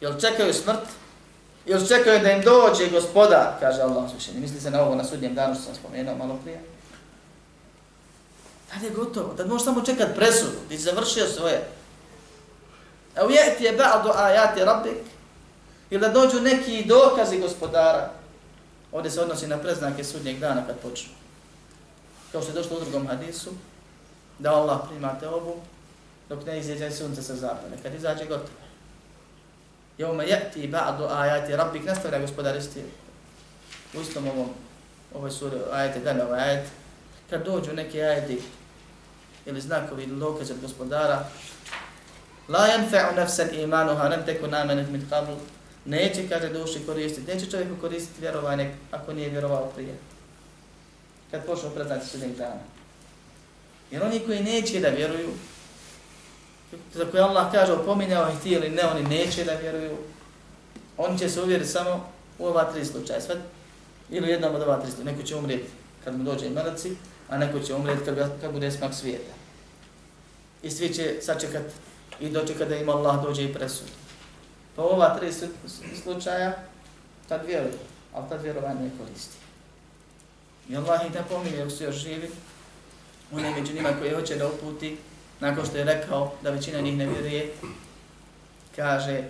[0.00, 0.99] Jel čekaju smrt?
[1.70, 4.40] Jer čekaju da im dođe gospodar, kaže Allah uzvišeni.
[4.40, 6.60] Misli se na ovo na sudnjem danu što sam spomenuo malo prije.
[8.70, 11.68] Tad je gotovo, tad možeš samo čekat presudu, ti završio svoje.
[13.16, 15.02] A ujeti je ba'du ajati rabbik,
[15.90, 18.10] ili da dođu neki dokazi gospodara.
[18.92, 21.12] Ovdje se odnosi na preznake sudnjeg dana kad počnu.
[22.32, 23.50] Kao što je došlo u drugom hadisu,
[24.38, 25.54] da Allah primate obu,
[26.28, 27.76] dok ne izađe sunce sa zapada.
[27.82, 28.69] Kad izađe gotovo.
[30.00, 32.80] Jevme jeti ba'du ajati rabbik, nastavlja gospodar isti
[33.94, 34.48] u istom ovom,
[35.14, 36.68] ovoj suri, ajete, dalje ovaj ajet,
[37.30, 38.40] kad dođu neki ajeti
[39.46, 41.24] ili znakovi ili dokaze od gospodara,
[42.48, 45.36] la yanfa'u nafsan imanuha lam takun amanat min qabl
[45.84, 47.34] neće, kaže, duši koristiti.
[47.34, 49.94] Neće čovjeku koristiti vjerovanje ako nije vjerovao prije.
[51.30, 52.60] Kad počnu preznati sudnjeg dana.
[53.90, 55.28] Jer oni koji neće da vjeruju,
[56.94, 59.96] za koje Allah kaže, opominjao ih ti ili ne, oni neće da vjeruju,
[60.96, 62.06] oni će se uvjeriti samo
[62.38, 63.20] u ova tri slučaja.
[63.20, 63.36] Sve,
[64.10, 65.12] ili jednom od ova tri slučaja.
[65.12, 65.68] Neko će umrijeti
[66.04, 66.96] kad mu dođe meleci,
[67.28, 69.32] a neko će umrijeti kad, kad bude smak svijeta.
[70.62, 71.62] I svi će sačekat
[72.20, 73.86] i dočekat da im Allah dođe i presud.
[74.76, 75.32] Pa ova tri
[76.02, 76.52] slučaja,
[77.28, 77.78] tad vjeruju,
[78.14, 79.36] ali tad vjerovanje ne koristi.
[80.68, 82.30] I Allah ih ne pominje, ako su još živi,
[83.32, 84.98] on je među njima koji hoće da uputi,
[85.40, 87.52] nakon što je rekao da većina njih ne vjeruje,
[88.76, 89.22] kaže,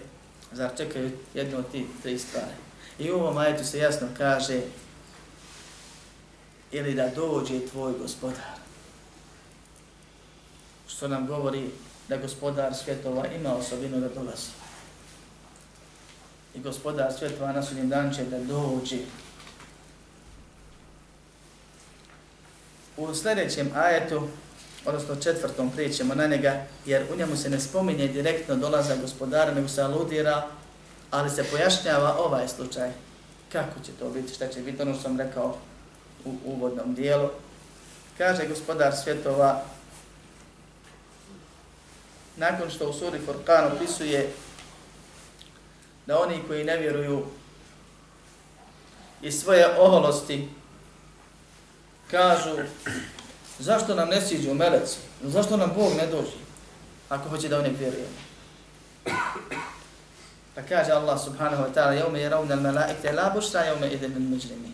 [0.53, 2.55] zar čekaju jednu od ti tri stvari.
[2.99, 4.61] I u ovom ajetu se jasno kaže,
[6.73, 8.59] ili da dođe tvoj gospodar.
[10.89, 11.71] Što nam govori
[12.09, 14.51] da gospodar svjetova ima osobinu da dolazi
[16.55, 18.99] i gospodar svjetova na sudnjem dan će da dođe.
[22.97, 24.29] U sljedećem ajetu,
[24.87, 29.69] odnosno četvrtom prijećemo na njega, jer u njemu se ne spominje direktno dolaza gospodara, nego
[29.69, 30.47] se aludira,
[31.11, 32.91] ali se pojašnjava ovaj slučaj.
[33.53, 35.57] Kako će to biti, šta će biti, ono što sam rekao
[36.25, 37.29] u uvodnom dijelu.
[38.19, 39.63] Kaže gospodar svjetova,
[42.37, 44.33] nakon što u suri Furqan opisuje
[46.07, 47.25] da oni koji ne vjeruju
[49.23, 50.49] i svoje oholosti
[52.11, 52.57] kažu
[53.61, 56.37] zašto nam ne siđu meleci, zašto nam Bog ne dođe.
[57.09, 58.21] ako hoće da u njeg vjerujemo.
[60.55, 64.29] Pa kaže Allah subhanahu wa ta'ala, jevme je ravna malaikte, la bušra jevme ide min
[64.29, 64.71] muđrimi.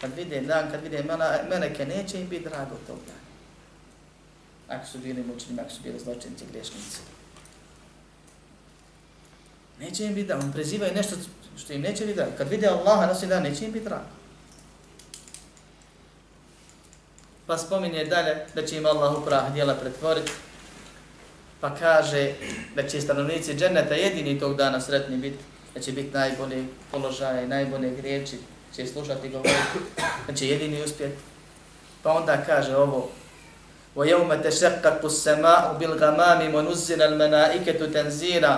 [0.00, 1.04] Kad vide dan, kad vide
[1.50, 3.28] meleke, neće im biti drago tog dana.
[4.68, 6.98] Ako su bili mučnimi, ako su bili zločinci, griješnici.
[9.80, 10.44] Neće im biti drago.
[10.44, 11.16] On prezivaju nešto
[11.56, 12.32] što im neće biti drago.
[12.38, 14.17] Kad vide Allaha na dan, neće im biti drago.
[17.47, 20.31] Pa spominje dalje da će im Allah uprah djela pretvoriti.
[21.61, 22.33] Pa kaže
[22.75, 25.37] da će stanovnici dženeta jedini tog dana sretni biti.
[25.75, 28.37] Da će biti najbolji položaj, najbolje riječi,
[28.75, 29.79] će slušati govoriti,
[30.27, 31.17] da će jedini uspjeti.
[32.03, 33.09] Pa onda kaže ovo,
[33.95, 38.55] وَيَوْمَ تَشَقَّقُ السَّمَاءُ بِالْغَمَامِ وَنُزِّلَ الْمَنَائِكَةُ تَنْزِيرًا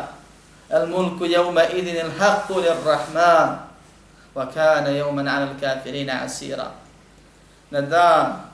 [0.72, 3.50] الْمُلْكُ يَوْمَ إِذِنِ الْحَقُّ لِلرَّحْمَانِ
[4.36, 6.70] وَكَانَ يَوْمًا عَلَى الْكَافِرِينَ عَسِيرًا
[7.72, 8.49] Na dan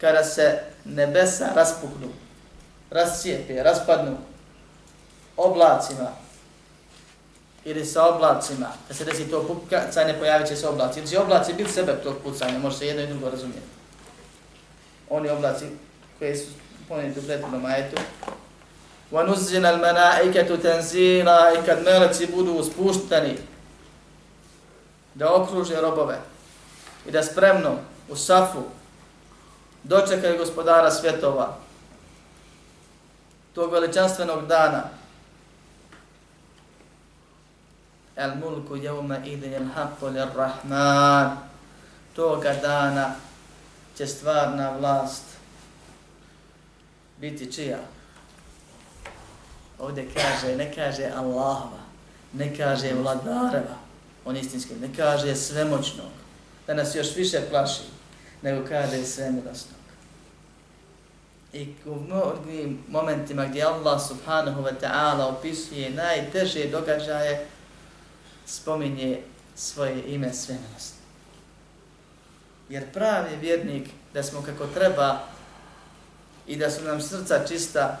[0.00, 2.08] kada se nebesa raspuknu,
[2.90, 4.16] rascijepe, raspadnu
[5.36, 6.08] oblacima
[7.64, 11.00] ili sa oblacima, da se desi to pucanje, pojavit će se oblaci.
[11.00, 13.66] Ili će oblaci biti sebe tog pucanja, može se jedno i drugo razumjeti.
[15.10, 15.64] Oni oblaci
[16.18, 16.46] koji su
[16.88, 17.96] ponijeti u prethodnom ajetu.
[19.12, 23.36] وَنُزِّنَ الْمَنَائِكَةُ تَنْزِينَا I kad meleci budu spuštani
[25.14, 26.18] da okruže robove
[27.06, 28.62] i da spremno u safu
[29.89, 31.57] dočekaju gospodara svjetova
[33.53, 34.83] tog veličanstvenog dana.
[38.15, 41.37] El mulku jevme idin el haqqu lir rahman.
[42.15, 43.15] Toga dana
[43.97, 45.23] će stvarna vlast
[47.17, 47.77] biti čija?
[49.79, 51.79] Ovdje kaže ne kaže Allahova
[52.33, 53.77] ne kaže vladareva
[54.25, 56.11] on istinski ne kaže svemoćnog
[56.67, 57.83] da nas još više plaši
[58.41, 59.78] nego kaže svemilosnog
[61.53, 67.47] i u mnogim momentima gdje Allah subhanahu wa ta'ala opisuje najteže događaje
[68.45, 69.21] spominje
[69.55, 70.93] svoje ime svemenost.
[72.69, 75.19] Jer pravi vjernik da smo kako treba
[76.47, 77.99] i da su nam srca čista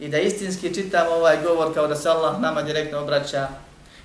[0.00, 3.48] i da istinski čitamo ovaj govor kao da se Allah nama direktno obraća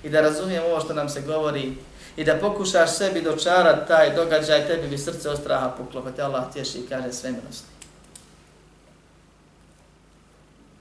[0.02, 1.72] i da razumijemo ovo što nam se govori
[2.16, 6.22] i da pokušaš sebi dočarati taj događaj, tebi bi srce od straha puklo, pa te
[6.22, 7.77] Allah tješi i kaže svemilost.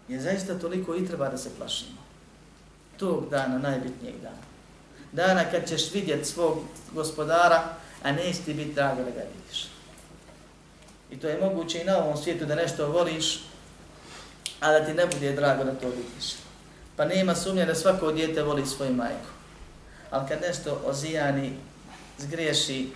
[0.08, 1.98] Je zaista toliko i treba da se plašimo.
[2.98, 4.48] Tog dana, najbitnijeg dana
[5.12, 6.60] dana kad ćeš vidjet svog
[6.91, 7.63] gospodara,
[8.04, 9.67] a ne ti biti drago da ga vidiš.
[11.12, 13.39] I to je moguće i na ovom svijetu da nešto voliš,
[14.60, 16.36] a da ti ne bude drago da to vidiš.
[16.96, 19.30] Pa nema sumnje da svako dijete voli svoju majku.
[20.12, 21.54] Ali kad nešto ozijani,
[22.17, 22.89] zgriješi,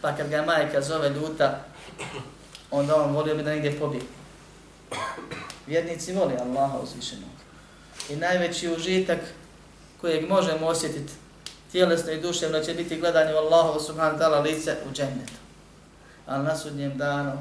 [0.00, 1.64] pa kad ga majka zove ljuta,
[2.70, 4.02] onda on volio bi da negdje pobije.
[5.66, 7.30] Vjernici voli Allaha uzvišenog.
[8.08, 9.18] I najveći užitak
[10.00, 11.12] kojeg možemo osjetiti
[11.72, 15.32] tjelesno i duševno će biti gledanje u Allahu subhanahu ta'ala lice u džennetu.
[16.26, 17.32] Ali na sudnjem danu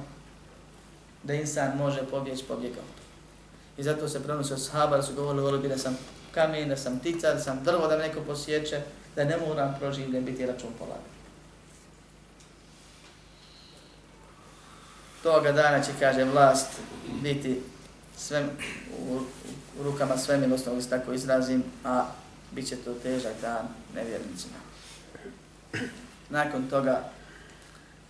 [1.23, 2.83] da insan može pobjeći pobjegao.
[3.77, 5.97] I zato se prenosio sahaba da su govorili, volio bi da sam
[6.31, 8.81] kamen, da sam tica, da sam drvo da me neko posjeće,
[9.15, 11.11] da ne moram proživljen biti račun polagan.
[15.23, 16.67] Toga dana će, kaže, vlast
[17.21, 17.61] biti
[18.27, 18.45] sve
[19.09, 19.19] u,
[19.79, 22.05] u rukama svemilostnog, tako izrazim, a
[22.51, 24.57] bit će to težak dan nevjernicima.
[26.29, 27.09] Nakon toga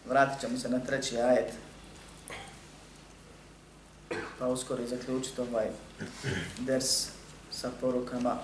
[0.10, 1.54] vratit ćemo se na treći ajet,
[4.40, 5.70] pa uskoro i zaključiti ovaj
[6.60, 7.08] ders
[7.52, 8.38] sa porukama.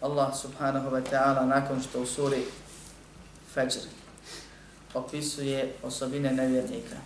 [0.00, 2.44] Allah subhanahu wa ta'ala nakon što u suri
[3.54, 3.68] Fajr
[4.94, 6.96] opisuje osobine nevjernika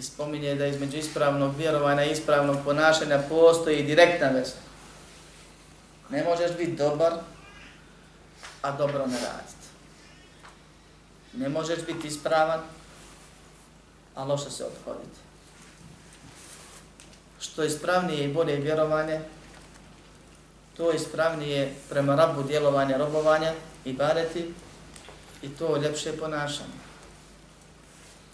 [0.00, 4.56] i spominje da između ispravnog vjerovanja i ispravnog ponašanja postoji direktna veza.
[6.10, 7.12] Ne možeš biti dobar,
[8.62, 9.66] a dobro ne raditi.
[11.32, 12.60] Ne možeš biti ispravan,
[14.14, 15.20] a loše se odhoditi.
[17.40, 19.20] Što ispravnije i bolje vjerovanje,
[20.76, 23.52] to ispravnije prema rabu djelovanja, robovanja
[23.84, 24.54] i bareti
[25.42, 26.89] i to ljepše ponašanje.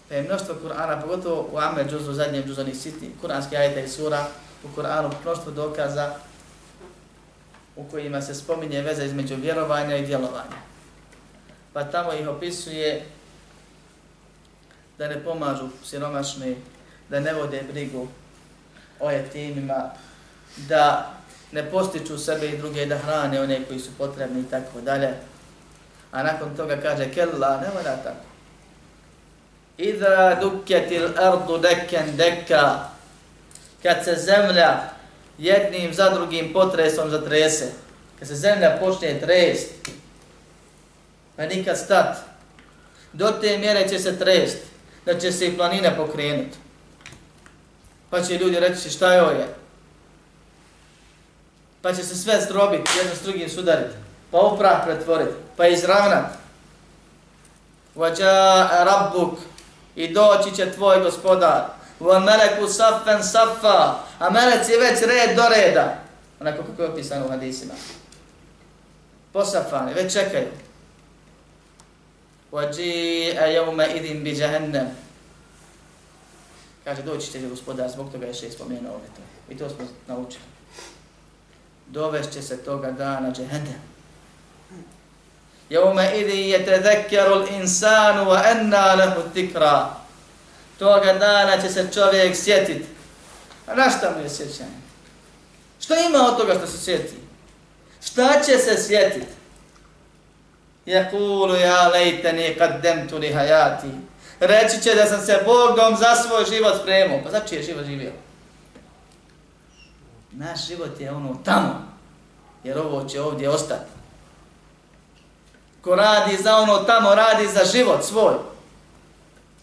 [0.09, 3.87] Pa je mnoštvo Kur'ana, pogotovo u Amel džuzu, zadnjem džuzu onih sitnih, kuranski ajeta i
[3.87, 4.25] sura,
[4.63, 6.15] u Kur'anu mnoštvo dokaza
[7.75, 10.57] u kojima se spominje veza između vjerovanja i djelovanja.
[11.73, 13.05] Pa tamo ih opisuje
[14.97, 16.55] da ne pomažu siromašni,
[17.09, 18.07] da ne vode brigu
[18.99, 19.89] o jetimima,
[20.57, 21.13] da
[21.51, 25.13] ne postiču sebe i druge da hrane one koji su potrebni i tako dalje.
[26.11, 28.26] A nakon toga kaže, kella, ne mora tako.
[29.77, 32.89] Iza dukketil ardu dekken dekka.
[33.83, 34.79] Kad se zemlja
[35.37, 37.71] jednim za drugim potresom zatrese.
[38.19, 39.69] Kad se zemlja počne trest.
[41.35, 42.17] Pa nikad stat.
[43.13, 44.57] Do te mjere će se trest.
[45.05, 46.57] Da će se i planine pokrenuti.
[48.09, 49.47] Pa će ljudi reći šta je ovo je.
[51.81, 53.95] Pa će se sve zdrobiti, jedno s drugim sudariti.
[54.31, 55.31] Pa uprah pretvoriti.
[55.57, 56.37] Pa izravnati.
[57.95, 59.39] Vađa rabbuk
[59.97, 61.63] i doći će tvoj gospodar.
[61.99, 64.39] Wa meleku saffen saffa, a
[64.69, 65.97] je već red do reda.
[66.39, 67.73] Onako kako je opisano u hadisima.
[69.33, 70.47] Posafani, već čekaju.
[72.51, 74.87] Vađi a jevme idim bi jahannam.
[76.83, 79.53] Kaže, doći će gospodar, zbog toga je še spomenuo ovdje to.
[79.53, 80.43] I to smo naučili.
[81.87, 83.96] Dovešće se toga dana džahennem
[85.69, 89.89] Jevme idi je te zekjaru insanu wa enna lehu tikra.
[90.79, 92.85] Toga dana će se čovjek sjetit.
[93.67, 94.77] A na šta mu je sjećanje?
[95.79, 97.15] Što ima od toga što se sjeti?
[98.01, 99.33] Šta će se sjetiti?
[100.85, 103.87] Jakulu ja lejteni kad demtu li hajati.
[104.39, 107.19] Reći će da sam se Bogom za svoj život spremao.
[107.23, 108.11] Pa znači je život živio?
[110.31, 111.97] Naš život je ono tamo.
[112.63, 113.96] Jer ovo će ovdje ostati.
[115.87, 118.33] Ko radi za ono tamo, radi za život svoj.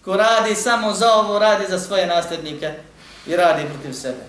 [0.05, 2.73] Ko radi samo za ovo, radi za svoje nasljednike
[3.27, 4.25] i radi protiv sebe.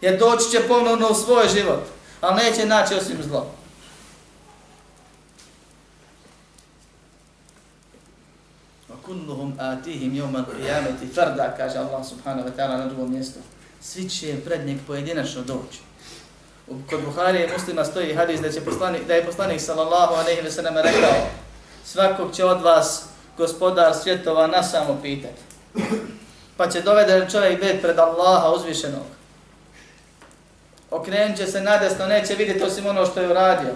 [0.00, 1.80] Jer doći će ponovno u svoj život,
[2.20, 3.54] ali neće naći osim zlo.
[9.04, 13.40] kulluhum atihim yawmal qiyamati farda kaže Allah subhanahu wa ta'ala na drugom mjestu
[13.80, 15.78] svi će pred njeg pojedinačno doći
[16.90, 20.50] kod Buharije i muslima stoji hadis da, će poslanik, da je poslanik sallallahu alaihi ve
[20.50, 21.26] sallam rekao
[21.84, 23.02] svakog će od vas
[23.36, 25.42] gospodar svjetova na samo pitati.
[26.56, 29.06] Pa će doveden čovjek bed pred Allaha uzvišenog.
[30.90, 33.74] Okrenut će se nadesno, neće vidjeti osim ono što je uradio.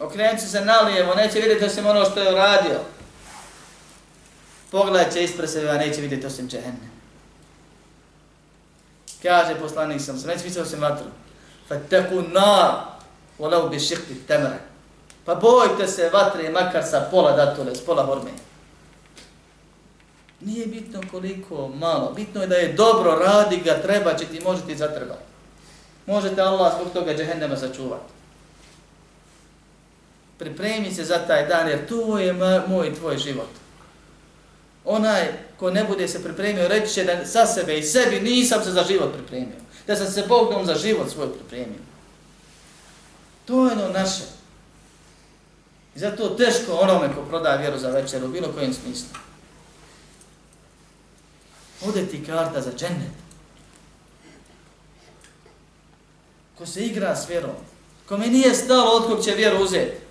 [0.00, 2.80] Okrenut će se nalijevo, neće vidjeti osim ono što je uradio.
[4.70, 6.95] Pogledat će ispred sebe, a neće vidjeti osim džehenne.
[9.22, 11.06] Kaže poslanik sam, neće vidjeti osim vatru.
[11.68, 12.72] Fateku nar,
[13.38, 14.58] volau bi šikti temre.
[15.24, 18.30] Pa bojte se vatre makar sa pola datule, s pola horme.
[20.40, 24.62] Nije bitno koliko malo, bitno je da je dobro, radi ga, treba će ti, može
[24.66, 25.22] ti zatrebati.
[26.06, 28.12] Možete Allah zbog toga džehennema sačuvati.
[30.38, 32.32] Pripremi se za taj dan, jer to je
[32.68, 33.48] moj tvoj život.
[34.86, 38.70] Onaj ko ne bude se pripremio, reći će da sa sebe i sebi nisam se
[38.70, 39.56] za život pripremio.
[39.86, 41.78] Da sam se Bogom za život svoj pripremio.
[43.44, 44.22] To je ono naše.
[45.96, 49.08] I zato teško onome ko prodaje vjeru za večer u bilo kojem smislu.
[51.86, 53.12] Ode ti karta za džennet.
[56.58, 57.54] Ko se igra s vjerom.
[58.08, 60.05] kome nije stalo od kog će vjeru uzeti.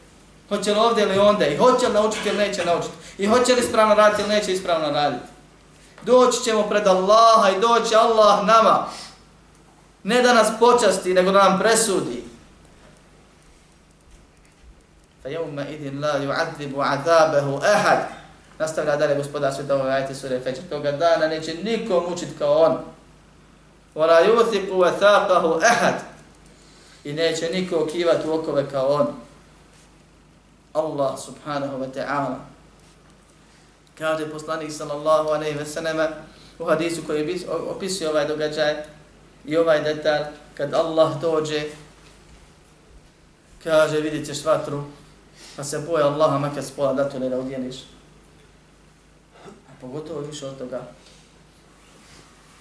[0.49, 1.47] Hoće li ovdje ili onda.
[1.47, 2.93] I hoće li naučiti ili neće naučiti.
[3.17, 5.25] I hoće li ispravno raditi ili neće ispravno raditi.
[6.03, 8.87] Doći ćemo pred Allaha i doći Allah nama.
[10.03, 12.25] Ne da nas počasti, nego da nam presudi.
[15.25, 15.29] fa
[15.69, 17.99] idin la yu'adhibu 'adhabahu ahad
[18.59, 22.77] nastavlja dalje gospodar sveta ove ajte sure Fajr toga dana neće niko mučit kao on
[23.95, 25.93] wala wa wathaqahu ahad
[27.03, 29.07] i neće niko kivat u okove kao on
[30.76, 32.36] Allah subhanahu wa ta'ala
[33.97, 35.97] kaže poslanik sallallahu alaihi ve sellem
[36.59, 38.76] u hadisu koji opisuje ovaj događaj
[39.45, 40.23] i ovaj detalj
[40.57, 41.63] kad Allah dođe
[43.63, 44.84] kaže vidite ćeš vatru
[45.55, 47.76] Pa se boje Allaha makar spola da to ne da udjeliš.
[49.45, 50.82] A pogotovo više od toga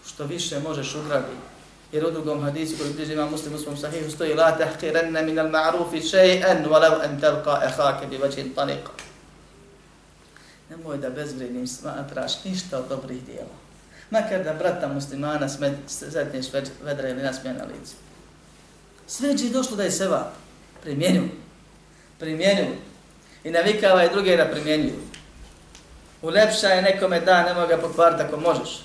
[0.06, 1.53] što više možeš ugrabiti.
[1.94, 5.38] Jer u drugom hadisu koji bliži ima muslim u svom sahihu stoji La tahkirenne min
[5.38, 8.90] al ma'rufi še'en walau an telka ehake bi vađin tanika.
[10.70, 13.54] Nemoj da bezvrednim smatraš ništa od dobrih dijela.
[14.10, 15.48] Makar da brata muslimana
[15.86, 16.46] sretniš
[16.82, 17.94] vedre ili nasmije na licu.
[19.06, 20.32] Sve je došlo da je seva
[20.82, 21.28] primjenju
[22.18, 22.66] primjenju
[23.44, 25.00] i navikava i druge da primjenjuju.
[26.22, 28.84] Ulepša je nekome da, nemoj ga pokvariti ako možeš.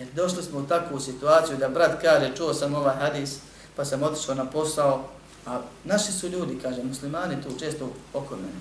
[0.00, 3.36] Jer došli smo u takvu situaciju da brat kaže, čuo sam ovaj hadis,
[3.76, 5.08] pa sam otišao na posao,
[5.46, 8.60] a naši su ljudi, kaže, muslimani tu često oko mene.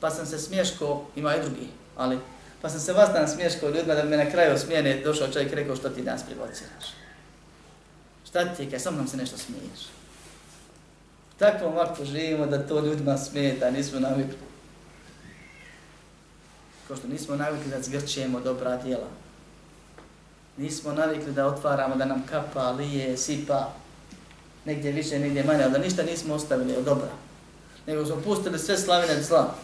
[0.00, 2.18] Pa sam se smješko, ima i drugi, ali,
[2.62, 5.76] pa sam se vas dan smješko ljudima da me na kraju smjene došao čovjek rekao
[5.76, 6.84] što ti danas privociraš.
[8.28, 9.98] Šta ti je, kaj sam nam se nešto smiješ
[11.38, 14.48] takvom vaktu živimo da to ljudima smeta, nismo navikli.
[16.88, 19.08] Kao što nismo navikli da zgrćemo dobra djela.
[20.58, 23.72] Nismo navikli da otvaramo, da nam kapa, lije, sipa,
[24.64, 27.10] negdje više, negdje manje, ali da ništa nismo ostavili od dobra.
[27.86, 29.54] Nego smo pustili sve slavine zla.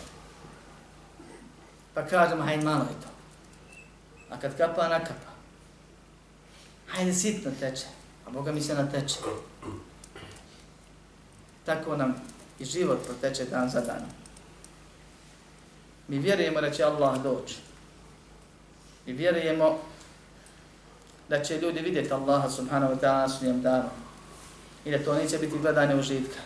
[1.95, 3.09] Pa kažemo, hajde malo je to.
[4.31, 5.35] A kad kapa, nakapa.
[6.89, 7.87] Hajde sitno teče,
[8.27, 9.19] a Boga mi se nateče.
[11.65, 12.15] Tako nam
[12.59, 14.11] i život proteče dan za danom.
[16.09, 17.57] Mi vjerujemo da će Allah doći.
[19.07, 19.79] Mi vjerujemo
[21.29, 23.89] da će ljudi vidjeti Allaha subhanahu wa ta'ala na sunnijem danu.
[24.85, 26.41] I da to neće biti gledanje užitka.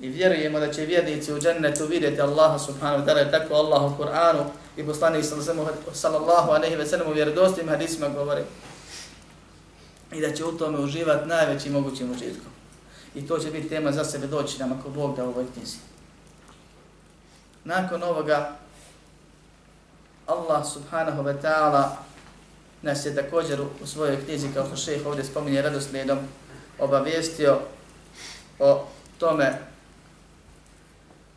[0.00, 3.30] I vjerujemo da će vjernici u džennetu vidjeti Allaha subhanahu wa ta'ala.
[3.30, 4.44] Tako Allah u Kur'anu
[4.76, 5.24] i poslanik
[5.92, 8.42] sallallahu aleyhi ve sellem u vjerodostim hadisima govori.
[10.12, 12.52] I da će u tome uživati najvećim mogućim užitkom.
[13.14, 15.76] I to će biti tema za sebe doći nam ako Bog da u ovoj knjizi.
[17.64, 18.56] Nakon ovoga,
[20.26, 22.07] Allah subhanahu wa ta'ala
[22.82, 26.18] nas je također u svojoj knjizi, kao što šejh ovdje spominje radoslijedom,
[26.78, 27.58] obavijestio
[28.58, 28.86] o
[29.18, 29.58] tome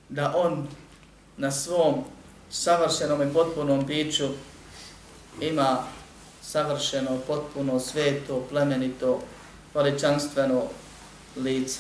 [0.10, 0.68] da on
[1.38, 2.04] na svom
[2.50, 4.28] savršenom i potpunom biću
[5.42, 5.84] ima
[6.42, 9.20] savršeno, potpuno, sveto, plemenito,
[9.74, 10.64] veličanstveno
[11.38, 11.80] lice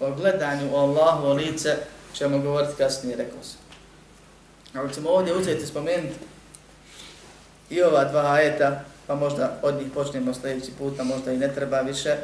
[0.00, 1.76] o gledanju o Allahovo lice
[2.14, 3.58] ćemo govoriti kasnije, rekao sam.
[4.74, 6.14] Ali ćemo ovdje uzeti spomenuti
[7.70, 11.80] i ova dva ajeta, pa možda od njih počnemo sljedeći puta, možda i ne treba
[11.80, 12.16] više,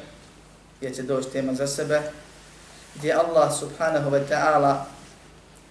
[0.81, 2.01] jer će doći tema za sebe,
[2.95, 4.75] gdje Allah subhanahu wa ta'ala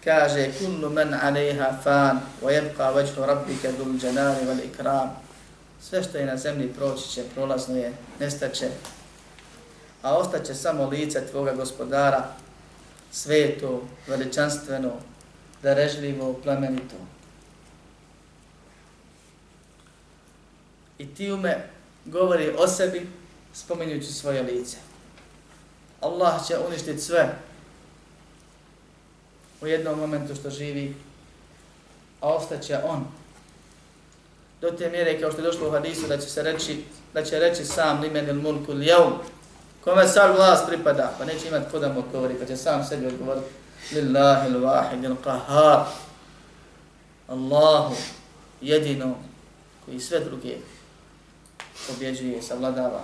[0.03, 5.09] kaže kullu man alejha fan wa yabqa wajhu rabbika dhul jalali wal ikram
[5.81, 8.69] sve što je na zemlji proći će prolazno je nestaće
[10.01, 12.23] a ostaće samo lice tvoga gospodara,
[13.11, 14.91] sveto, veličanstveno,
[15.63, 16.95] darežljivo, plemenito.
[20.99, 21.69] I time
[22.05, 23.07] govori o sebi
[23.53, 24.77] spominjući svoje lice.
[26.01, 27.35] Allah će uništiti sve
[29.61, 30.95] u jednom momentu što živi,
[32.21, 33.07] a ostaće on.
[34.61, 36.83] Do te mjere kao što je došlo u hadisu da će se reći,
[37.13, 39.13] da će reći sam limen il mulku lijevum,
[39.83, 43.07] Kome sad vlast pripada, pa neće imati ko da mu odgovori, pa će sam sebi
[43.07, 43.47] odgovoriti.
[43.91, 45.83] Lillahi l-wahid il-qahar.
[47.27, 47.95] Allahu
[48.61, 49.15] jedino
[49.85, 50.55] koji sve druge
[51.87, 53.01] pobjeđuje, savladava.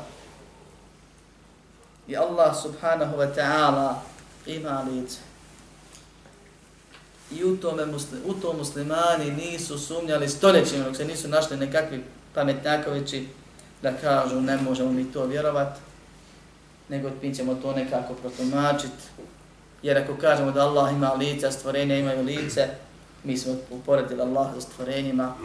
[2.07, 3.93] I Allah subhanahu wa ta'ala
[4.45, 5.17] ima lice.
[7.32, 12.03] I u, tome muslim, u to muslimani nisu sumnjali stoljećima, dok se nisu našli nekakvi
[12.34, 13.28] pametnjakovići
[13.82, 15.80] da kažu ne možemo mi to vjerovati
[16.89, 19.03] nego mi ćemo to nekako protumačiti.
[19.84, 22.67] Jer ako kažemo da Allah ima lice, a stvorenja imaju lice,
[23.23, 25.36] mi smo uporedili Allah sa stvorenjima,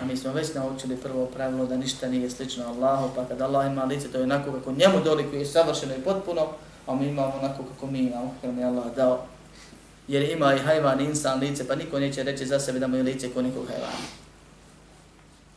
[0.00, 3.72] a mi smo već naučili prvo pravilo da ništa nije slično Allahu, pa kad Allah
[3.72, 6.46] ima lice, to je onako kako njemu dolikuje savršeno i potpuno,
[6.86, 9.26] a mi imamo onako kako mi imamo, kako mi Allah dao.
[10.08, 13.02] Jer ima i hajvan, insan lice, pa niko neće reći za sebe da mu je
[13.02, 14.06] lice ko nikog hajvana.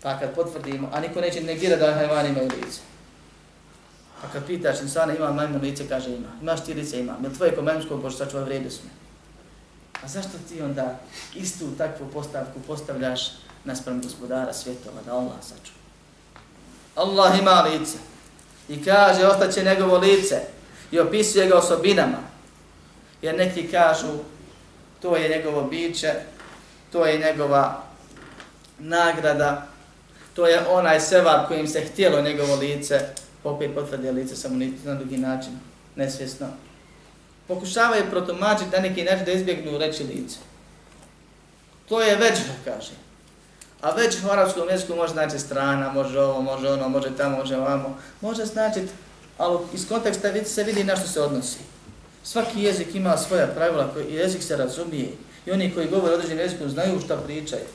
[0.01, 2.79] Pa kad potvrdimo, a niko neće negira da hajvan imaju lice.
[4.23, 6.27] A kad pitaš insana ima majmun lice, kaže ima.
[6.41, 7.15] Imaš ti lice, ima.
[7.23, 8.89] Jel tvoje ko majmunsko bože sačuva vredu smo?
[10.03, 10.99] A zašto ti onda
[11.35, 13.21] istu takvu postavku postavljaš
[13.65, 15.81] naspram gospodara svjetova, da Allah sačuva?
[16.95, 17.97] Allah ima lice.
[18.69, 20.41] I kaže, ostaće njegovo lice.
[20.91, 22.17] I opisuje ga osobinama.
[23.21, 24.07] Jer neki kažu,
[25.01, 26.13] to je njegovo biće,
[26.91, 27.83] to je njegova
[28.79, 29.67] nagrada,
[30.35, 32.99] to je onaj sevar kojim se htjelo njegovo lice,
[33.43, 35.59] opet potvrdi lice samo na drugi način,
[35.95, 36.47] nesvjesno.
[37.47, 40.37] Pokušavaju protumačiti na neki način da izbjegnu reći lice.
[41.89, 42.91] To je već, kaže.
[43.81, 47.57] A već u arabskom jeziku može znači strana, može ovo, može ono, može tamo, može
[47.57, 47.97] ovamo.
[48.21, 48.87] Može znači,
[49.37, 51.59] ali iz konteksta se vidi na što se odnosi.
[52.23, 55.09] Svaki jezik ima svoja pravila, koji jezik se razumije.
[55.45, 57.65] I oni koji govore određenim jezikom znaju šta pričaju.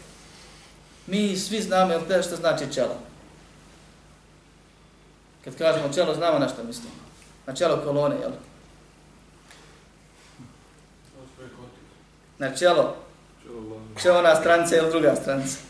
[1.07, 2.97] Mi svi znamo jel što znači čelo.
[5.45, 6.95] Kad kažemo čelo, znamo na što mislimo.
[7.47, 8.31] Na čelo kolone, jel?
[12.39, 12.97] Na čelo.
[14.03, 15.66] Čelo ona stranca ili druga stranca.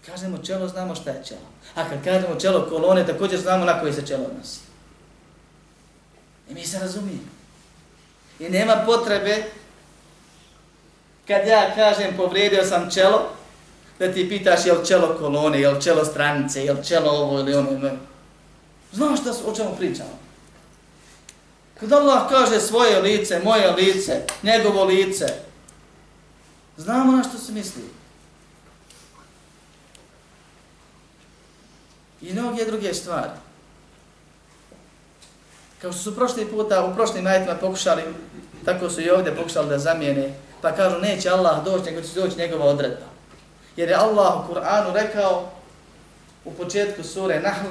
[0.00, 1.48] Kad kažemo čelo, znamo šta je čelo.
[1.74, 4.60] A kad kažemo čelo kolone, također znamo na koji se čelo odnosi.
[6.50, 7.30] I mi se razumijemo.
[8.38, 9.44] I nema potrebe
[11.26, 13.28] kad ja kažem povrijedio sam čelo,
[13.98, 17.90] da ti pitaš jel čelo kolone, jel čelo stranice, jel čelo ovo ili ono.
[18.92, 20.18] Znaš šta, o čemu pričamo?
[21.80, 25.26] Kad Allah kaže svoje lice, moje lice, njegovo lice,
[26.76, 27.82] znamo na što se misli.
[32.22, 33.30] I mnoge druge stvari.
[35.80, 38.02] Kao što su prošli puta, u prošlim ajetima pokušali,
[38.64, 42.38] tako su i ovdje pokušali da zamijene, pa kažu neće Allah doći, nego će doći
[42.38, 43.06] njegova odredba.
[43.76, 45.50] Jer je Allah u Kur'anu rekao
[46.44, 47.68] u početku sure Nahl,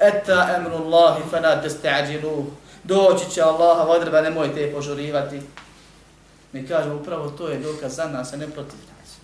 [0.00, 2.44] Eta emru Allahi fana testa'điluh.
[2.84, 5.40] Doći će Allah odredba, nemojte je požurivati.
[6.52, 9.16] Mi kažemo upravo to je dokaz za nas, a ne protiv nas.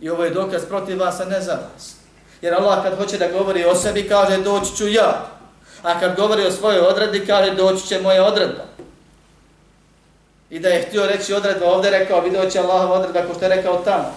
[0.00, 1.99] I ovo je dokaz protiv vas, a ne za vas.
[2.42, 5.26] Jer Allah kad hoće da govori o sebi, kaže doći ću ja.
[5.82, 8.64] A kad govori o svojoj odredbi, kaže doći će moja odredba.
[10.50, 13.56] I da je htio reći odredba, ovdje rekao, bi doći Allahova odredba, ko što je
[13.56, 14.14] rekao tamo.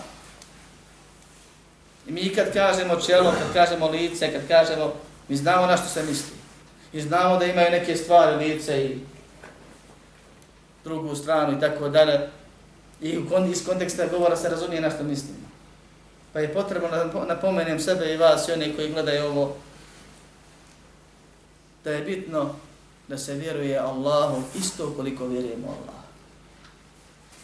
[2.07, 4.93] I mi kad kažemo čelo, kad kažemo lice, kad kažemo,
[5.27, 6.35] mi znamo na što se misli.
[6.93, 8.99] I znamo da imaju neke stvari, lice i
[10.83, 12.29] drugu stranu i tako dalje.
[13.01, 13.19] I
[13.51, 15.42] iz konteksta govora se razumije na što mislimo.
[16.33, 19.55] Pa je potrebno da napomenem sebe i vas i oni koji gledaju ovo,
[21.83, 22.55] da je bitno
[23.07, 26.03] da se vjeruje Allahu isto koliko vjerujemo Allah.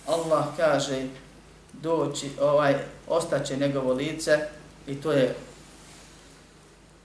[0.07, 1.07] Allah kaže
[1.73, 2.75] doći, ovaj,
[3.07, 4.39] ostaće njegovo lice
[4.87, 5.35] i to je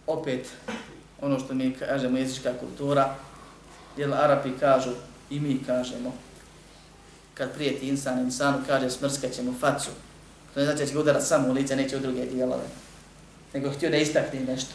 [0.07, 0.49] opet
[1.21, 3.15] ono što mi kažemo jezička kultura,
[3.97, 4.91] jer Arapi kažu
[5.31, 6.15] i mi kažemo,
[7.35, 9.91] kad prijeti insan, insanu kaže smrskat ćemo facu,
[10.55, 12.65] to ne znači da će ga udarati samo u lice, neće u druge dijelove,
[13.55, 14.75] nego htio da istakne nešto.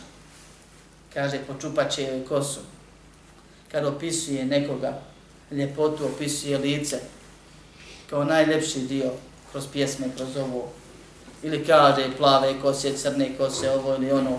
[1.14, 2.60] Kaže, počupat će joj kosu.
[3.72, 5.02] Kad opisuje nekoga,
[5.52, 7.00] ljepotu opisuje lice,
[8.10, 9.12] kao najljepši dio
[9.52, 10.72] kroz pjesme, kroz ovo.
[11.44, 14.38] Ili kaže plave kose, crne kose, ovo ili ono.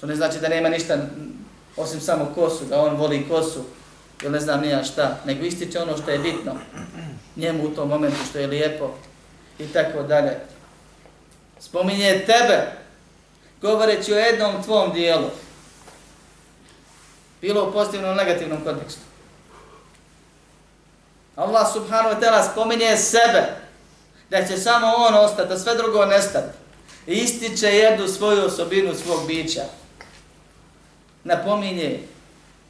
[0.00, 0.98] To ne znači da nema ništa
[1.76, 3.64] osim samo kosu, da on voli kosu,
[4.22, 6.52] ili ne znam nija šta, nego ističe ono što je bitno
[7.36, 8.94] njemu u tom momentu što je lijepo
[9.58, 10.40] i tako dalje.
[11.60, 12.72] Spominje tebe,
[13.62, 15.30] govoreći o jednom tvom dijelu,
[17.40, 19.00] bilo u pozitivnom ili negativnom kontekstu.
[21.36, 23.42] Allah subhanahu wa ta'ala spominje sebe,
[24.30, 26.58] da će samo on ostati, a sve drugo nestati.
[27.06, 29.62] I ističe jednu svoju osobinu svog bića.
[31.24, 32.00] Napominje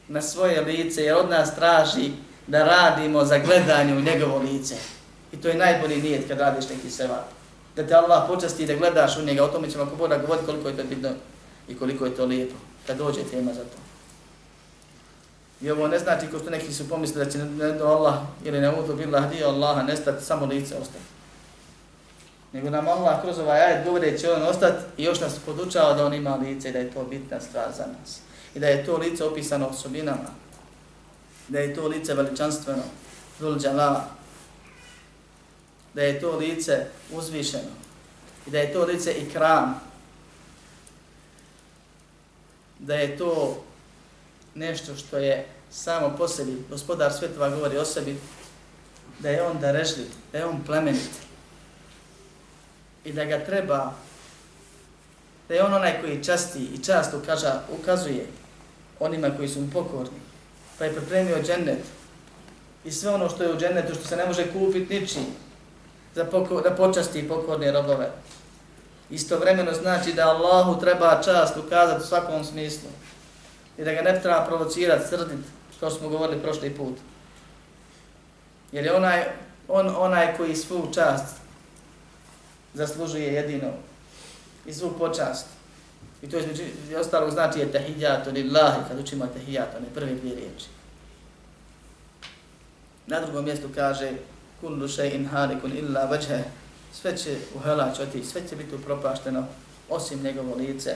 [0.07, 2.11] na svoje lice, jer od nas traži
[2.47, 4.75] da radimo za gledanje u njegovo lice.
[5.31, 7.25] I to je najbolji nijet kad radiš neki sevat.
[7.75, 10.69] Da te Allah počasti da gledaš u njega, o tome ćemo ako Boga govoriti koliko
[10.69, 11.09] je to bitno
[11.69, 12.55] i koliko je to lijepo.
[12.87, 13.77] Kad dođe tema za to.
[15.61, 18.79] I ovo ne znači ko što neki su pomislili da će ne Allah ili ne
[18.79, 21.05] uto billah dio Allaha nestati, samo lice ostati.
[22.53, 26.05] Nego nam Allah kroz ovaj ajed govore će on ostati i još nas podučava da
[26.05, 28.19] on ima lice i da je to bitna stvar za nas.
[28.55, 30.29] I da je to lice opisano osobinama.
[31.47, 32.83] Da je to lice veličanstveno,
[33.39, 34.16] dhul džalala.
[35.93, 37.71] Da je to lice uzvišeno.
[38.47, 39.81] I da je to lice ikram.
[42.79, 43.63] Da je to
[44.55, 48.17] nešto što je samo po sebi, gospodar svetova govori o sebi,
[49.19, 51.09] da je on darežljiv, da je on plemenit
[53.05, 53.93] i da ga treba,
[55.47, 58.27] da je on onaj koji časti i čast ukaža, ukazuje
[58.99, 60.19] onima koji su mu pokorni,
[60.77, 61.83] pa je pripremio džennet
[62.85, 65.25] i sve ono što je u džennetu, što se ne može kupiti ničim,
[66.17, 68.09] za poko, da počasti pokorne robove.
[69.09, 72.89] Istovremeno znači da Allahu treba čast ukazati u svakom smislu
[73.77, 75.43] i da ga ne treba provocirati, srditi,
[75.77, 76.95] što smo govorili prošli put.
[78.71, 79.23] Jer je onaj,
[79.67, 81.35] on, onaj koji svu čast
[82.73, 83.71] zaslužuje jedino
[84.65, 85.45] i svu počast.
[86.21, 90.65] I to je ostalog znači je tahijatu lillahi, kad učimo tahijatu, ne prve dvije riječi.
[93.07, 94.11] Na drugom mjestu kaže
[94.61, 96.43] kullu shay'in halikun illa vajhe
[97.01, 99.45] sve će u helač otići, sve će biti upropašteno
[99.89, 100.95] osim njegovo lice,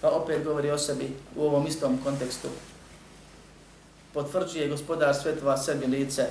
[0.00, 2.48] pa opet govori o sebi u ovom istom kontekstu.
[4.14, 6.26] Potvrđuje gospodar svetova sebi lice.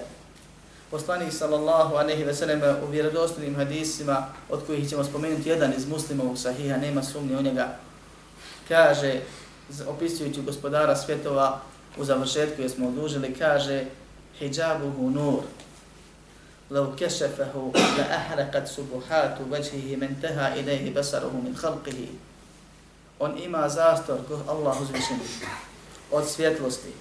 [0.91, 6.77] Poslanik sallallahu anehi veseleme u vjerodostojnim hadisima, od kojih ćemo spomenuti jedan iz muslimovog sahiha,
[6.77, 7.75] nema sumnje u njega,
[8.67, 9.21] kaže,
[9.87, 11.61] opisujući gospodara svetova
[11.97, 13.85] u završetku jer smo odužili, kaže
[14.39, 15.41] hijabuhu nur,
[16.72, 22.06] لو كشفه لأحرقت سبحات وجهه من انتهى إليه بصره من خلقه
[23.20, 25.18] on ima zastor ko Allah uzvišen
[26.10, 26.92] od svjetlosti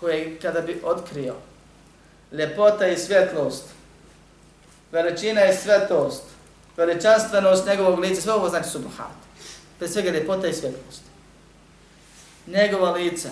[0.00, 1.34] koje kada bi otkrio
[2.32, 3.64] lepota i svjetlost
[4.92, 6.22] veličina i svetost
[6.76, 9.16] veličanstvenost njegovog lica sve ovo znači subhat
[9.78, 11.02] pre svega lepota i svjetlost
[12.46, 13.30] njegova lica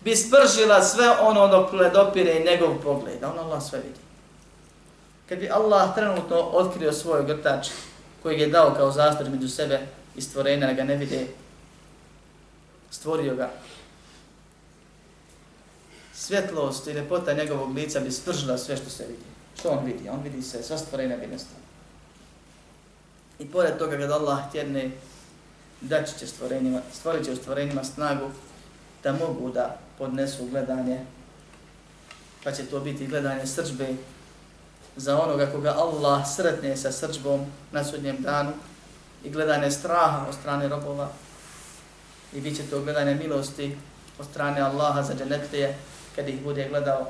[0.00, 4.00] bi spržila sve ono dok dopire njegov pogled, da on Allah sve vidi.
[5.29, 7.67] Kad bi Allah trenutno otkrio svoj grtač,
[8.23, 9.79] koji je dao kao zastor među sebe
[10.15, 11.27] i stvorenja, da ga ne vide,
[12.91, 13.49] stvorio ga.
[16.13, 19.23] Svjetlost i lepota njegovog lica bi spržila sve što se vidi.
[19.59, 20.09] Što on vidi?
[20.09, 21.61] On vidi sve, sva stvorena bi nestala.
[23.39, 24.91] I pored toga kad Allah tjedne,
[25.81, 28.29] daći će stvorenjima, stvorit će u stvorenjima snagu
[29.03, 31.05] da mogu da podnesu gledanje,
[32.43, 33.87] pa će to biti gledanje srđbe
[34.97, 38.51] za onoga koga Allah sretne sa srđbom na sudnjem danu
[39.23, 41.09] i gledanje straha od strane robova.
[42.33, 43.77] I bit će to gledanje milosti
[44.19, 45.77] od strane Allaha za dženetlije
[46.15, 47.09] kad ih bude gledao.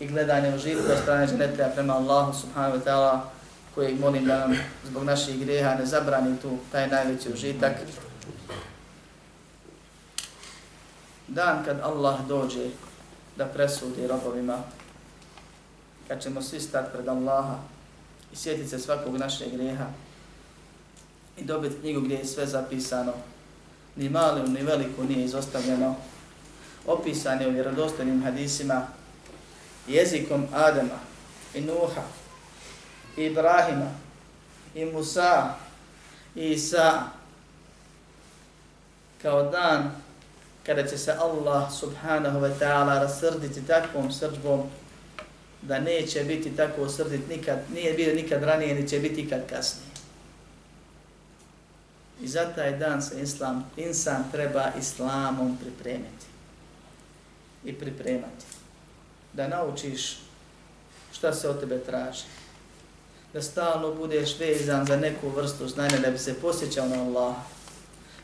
[0.00, 3.20] I gledanje užitka od strane dženetlija prema Allahu subhanahu wa ta'ala
[3.74, 7.72] kojeg molim da nam zbog naših greha ne zabrani tu taj najveći užitak.
[11.28, 12.66] Dan kad Allah dođe
[13.36, 14.58] da presudi robovima,
[16.10, 17.56] kad ćemo svi stati pred Allaha
[18.32, 19.86] i sjetiti se svakog našeg greha
[21.36, 23.12] i dobiti knjigu gdje je sve zapisano,
[23.96, 25.96] ni malim ni veliko nije izostavljeno,
[26.86, 28.86] opisane u vjerodostojnim hadisima,
[29.88, 30.98] jezikom Adama
[31.54, 32.02] i Nuha,
[33.16, 33.90] i Ibrahima,
[34.74, 35.54] i Musa,
[36.34, 37.02] i Isa,
[39.22, 39.90] kao dan
[40.66, 44.62] kada će se Allah subhanahu wa ta'ala rasrditi takvom srđbom
[45.62, 49.90] da neće biti tako srdit nikad, nije bio nikad ranije, ni će biti ikad kasnije.
[52.22, 56.26] I za taj dan se islam, insan treba islamom pripremiti
[57.64, 58.44] i pripremati.
[59.32, 60.18] Da naučiš
[61.12, 62.24] šta se od tebe traži.
[63.32, 67.36] Da stalno budeš vezan za neku vrstu znanja da bi se posjećao na Allah.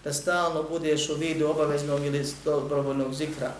[0.05, 3.53] Da stalno budeš u vidu obaveznog ili dobrovoljnog zikra.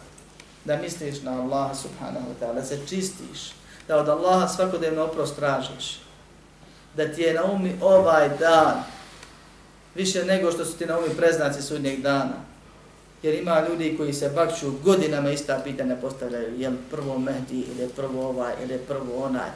[0.64, 2.55] Da misliš na Allah subhanahu wa ta'ala.
[2.55, 3.53] Da se čistiš.
[3.89, 6.01] Da od Allaha svakodnevno oprost tražiš.
[6.97, 8.84] Da ti je na umi ovaj dan
[9.97, 12.34] više nego što su ti na umi preznaci sudnjeg dana.
[13.22, 17.82] Jer ima ljudi koji se bakću godinama ista pitanja postavljaju, je li prvo Mehdi, ili
[17.82, 19.51] je prvo ovaj, ili je prvo onaj,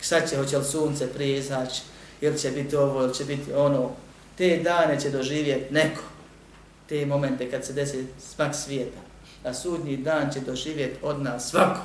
[0.00, 1.82] sad će, hoće li sunce prije izaći,
[2.20, 3.90] ili će biti ovo, ili će biti ono,
[4.38, 6.02] te dane će doživjeti neko,
[6.88, 9.00] te momente kad se desi smak svijeta,
[9.44, 11.80] a sudnji dan će doživjeti od nas svako.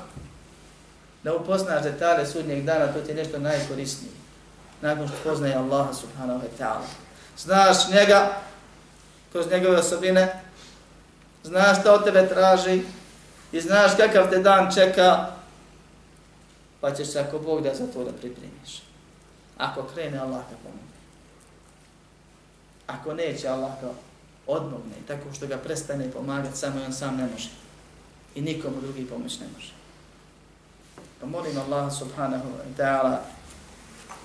[1.27, 4.11] Da upoznaš detalje sudnjeg dana, to ti je nešto najkorisnije.
[4.81, 6.87] Nakon što poznaje Allaha subhanahu wa ta'ala.
[7.37, 8.37] Znaš njega,
[9.31, 10.41] kroz njegove osobine,
[11.43, 12.81] znaš šta od tebe traži
[13.51, 15.27] i znaš kakav te dan čeka,
[16.81, 18.81] pa ćeš se ako Bog da za to da pripremiš.
[19.57, 20.97] Ako krene Allah ka pomogne.
[22.87, 23.89] Ako neće Allah ka
[24.47, 27.49] odmogne, tako što ga prestane pomagati, samo on sam ne može.
[28.35, 29.76] I nikomu drugi pomoć ne može.
[31.19, 33.25] Pa molim Allah subhanahu wa ta'ala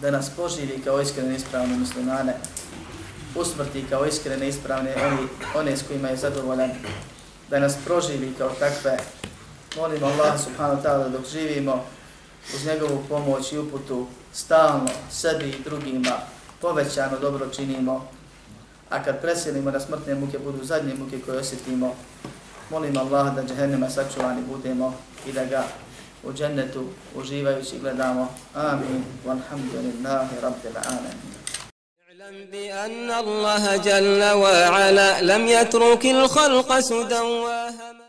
[0.01, 2.35] da nas poživi kao iskrene ispravne muslimane,
[3.35, 6.71] usmrti kao iskrene ispravne oni, one s kojima je zadovoljan
[7.51, 8.99] da nas proživi kao takve.
[9.77, 11.85] Molim Allah subhanahu wa ta'ala dok živimo
[12.55, 16.17] uz njegovu pomoć i uputu stalno sebi i drugima
[16.61, 18.09] povećano dobro činimo.
[18.91, 21.95] A kad preselimo na smrtne muke budu zadnje muke koje osjetimo,
[22.71, 24.95] molim Allah da džehennema sačuvani budemo
[25.27, 25.65] i da ga
[26.25, 26.85] u džennetu
[27.17, 28.35] uživajući gledamo.
[28.55, 29.05] Amin.
[29.27, 31.33] Walhamdulillahi rabbil alamin.
[32.23, 37.21] اعلم بأن الله جل وعلا لم يترك الخلق سدى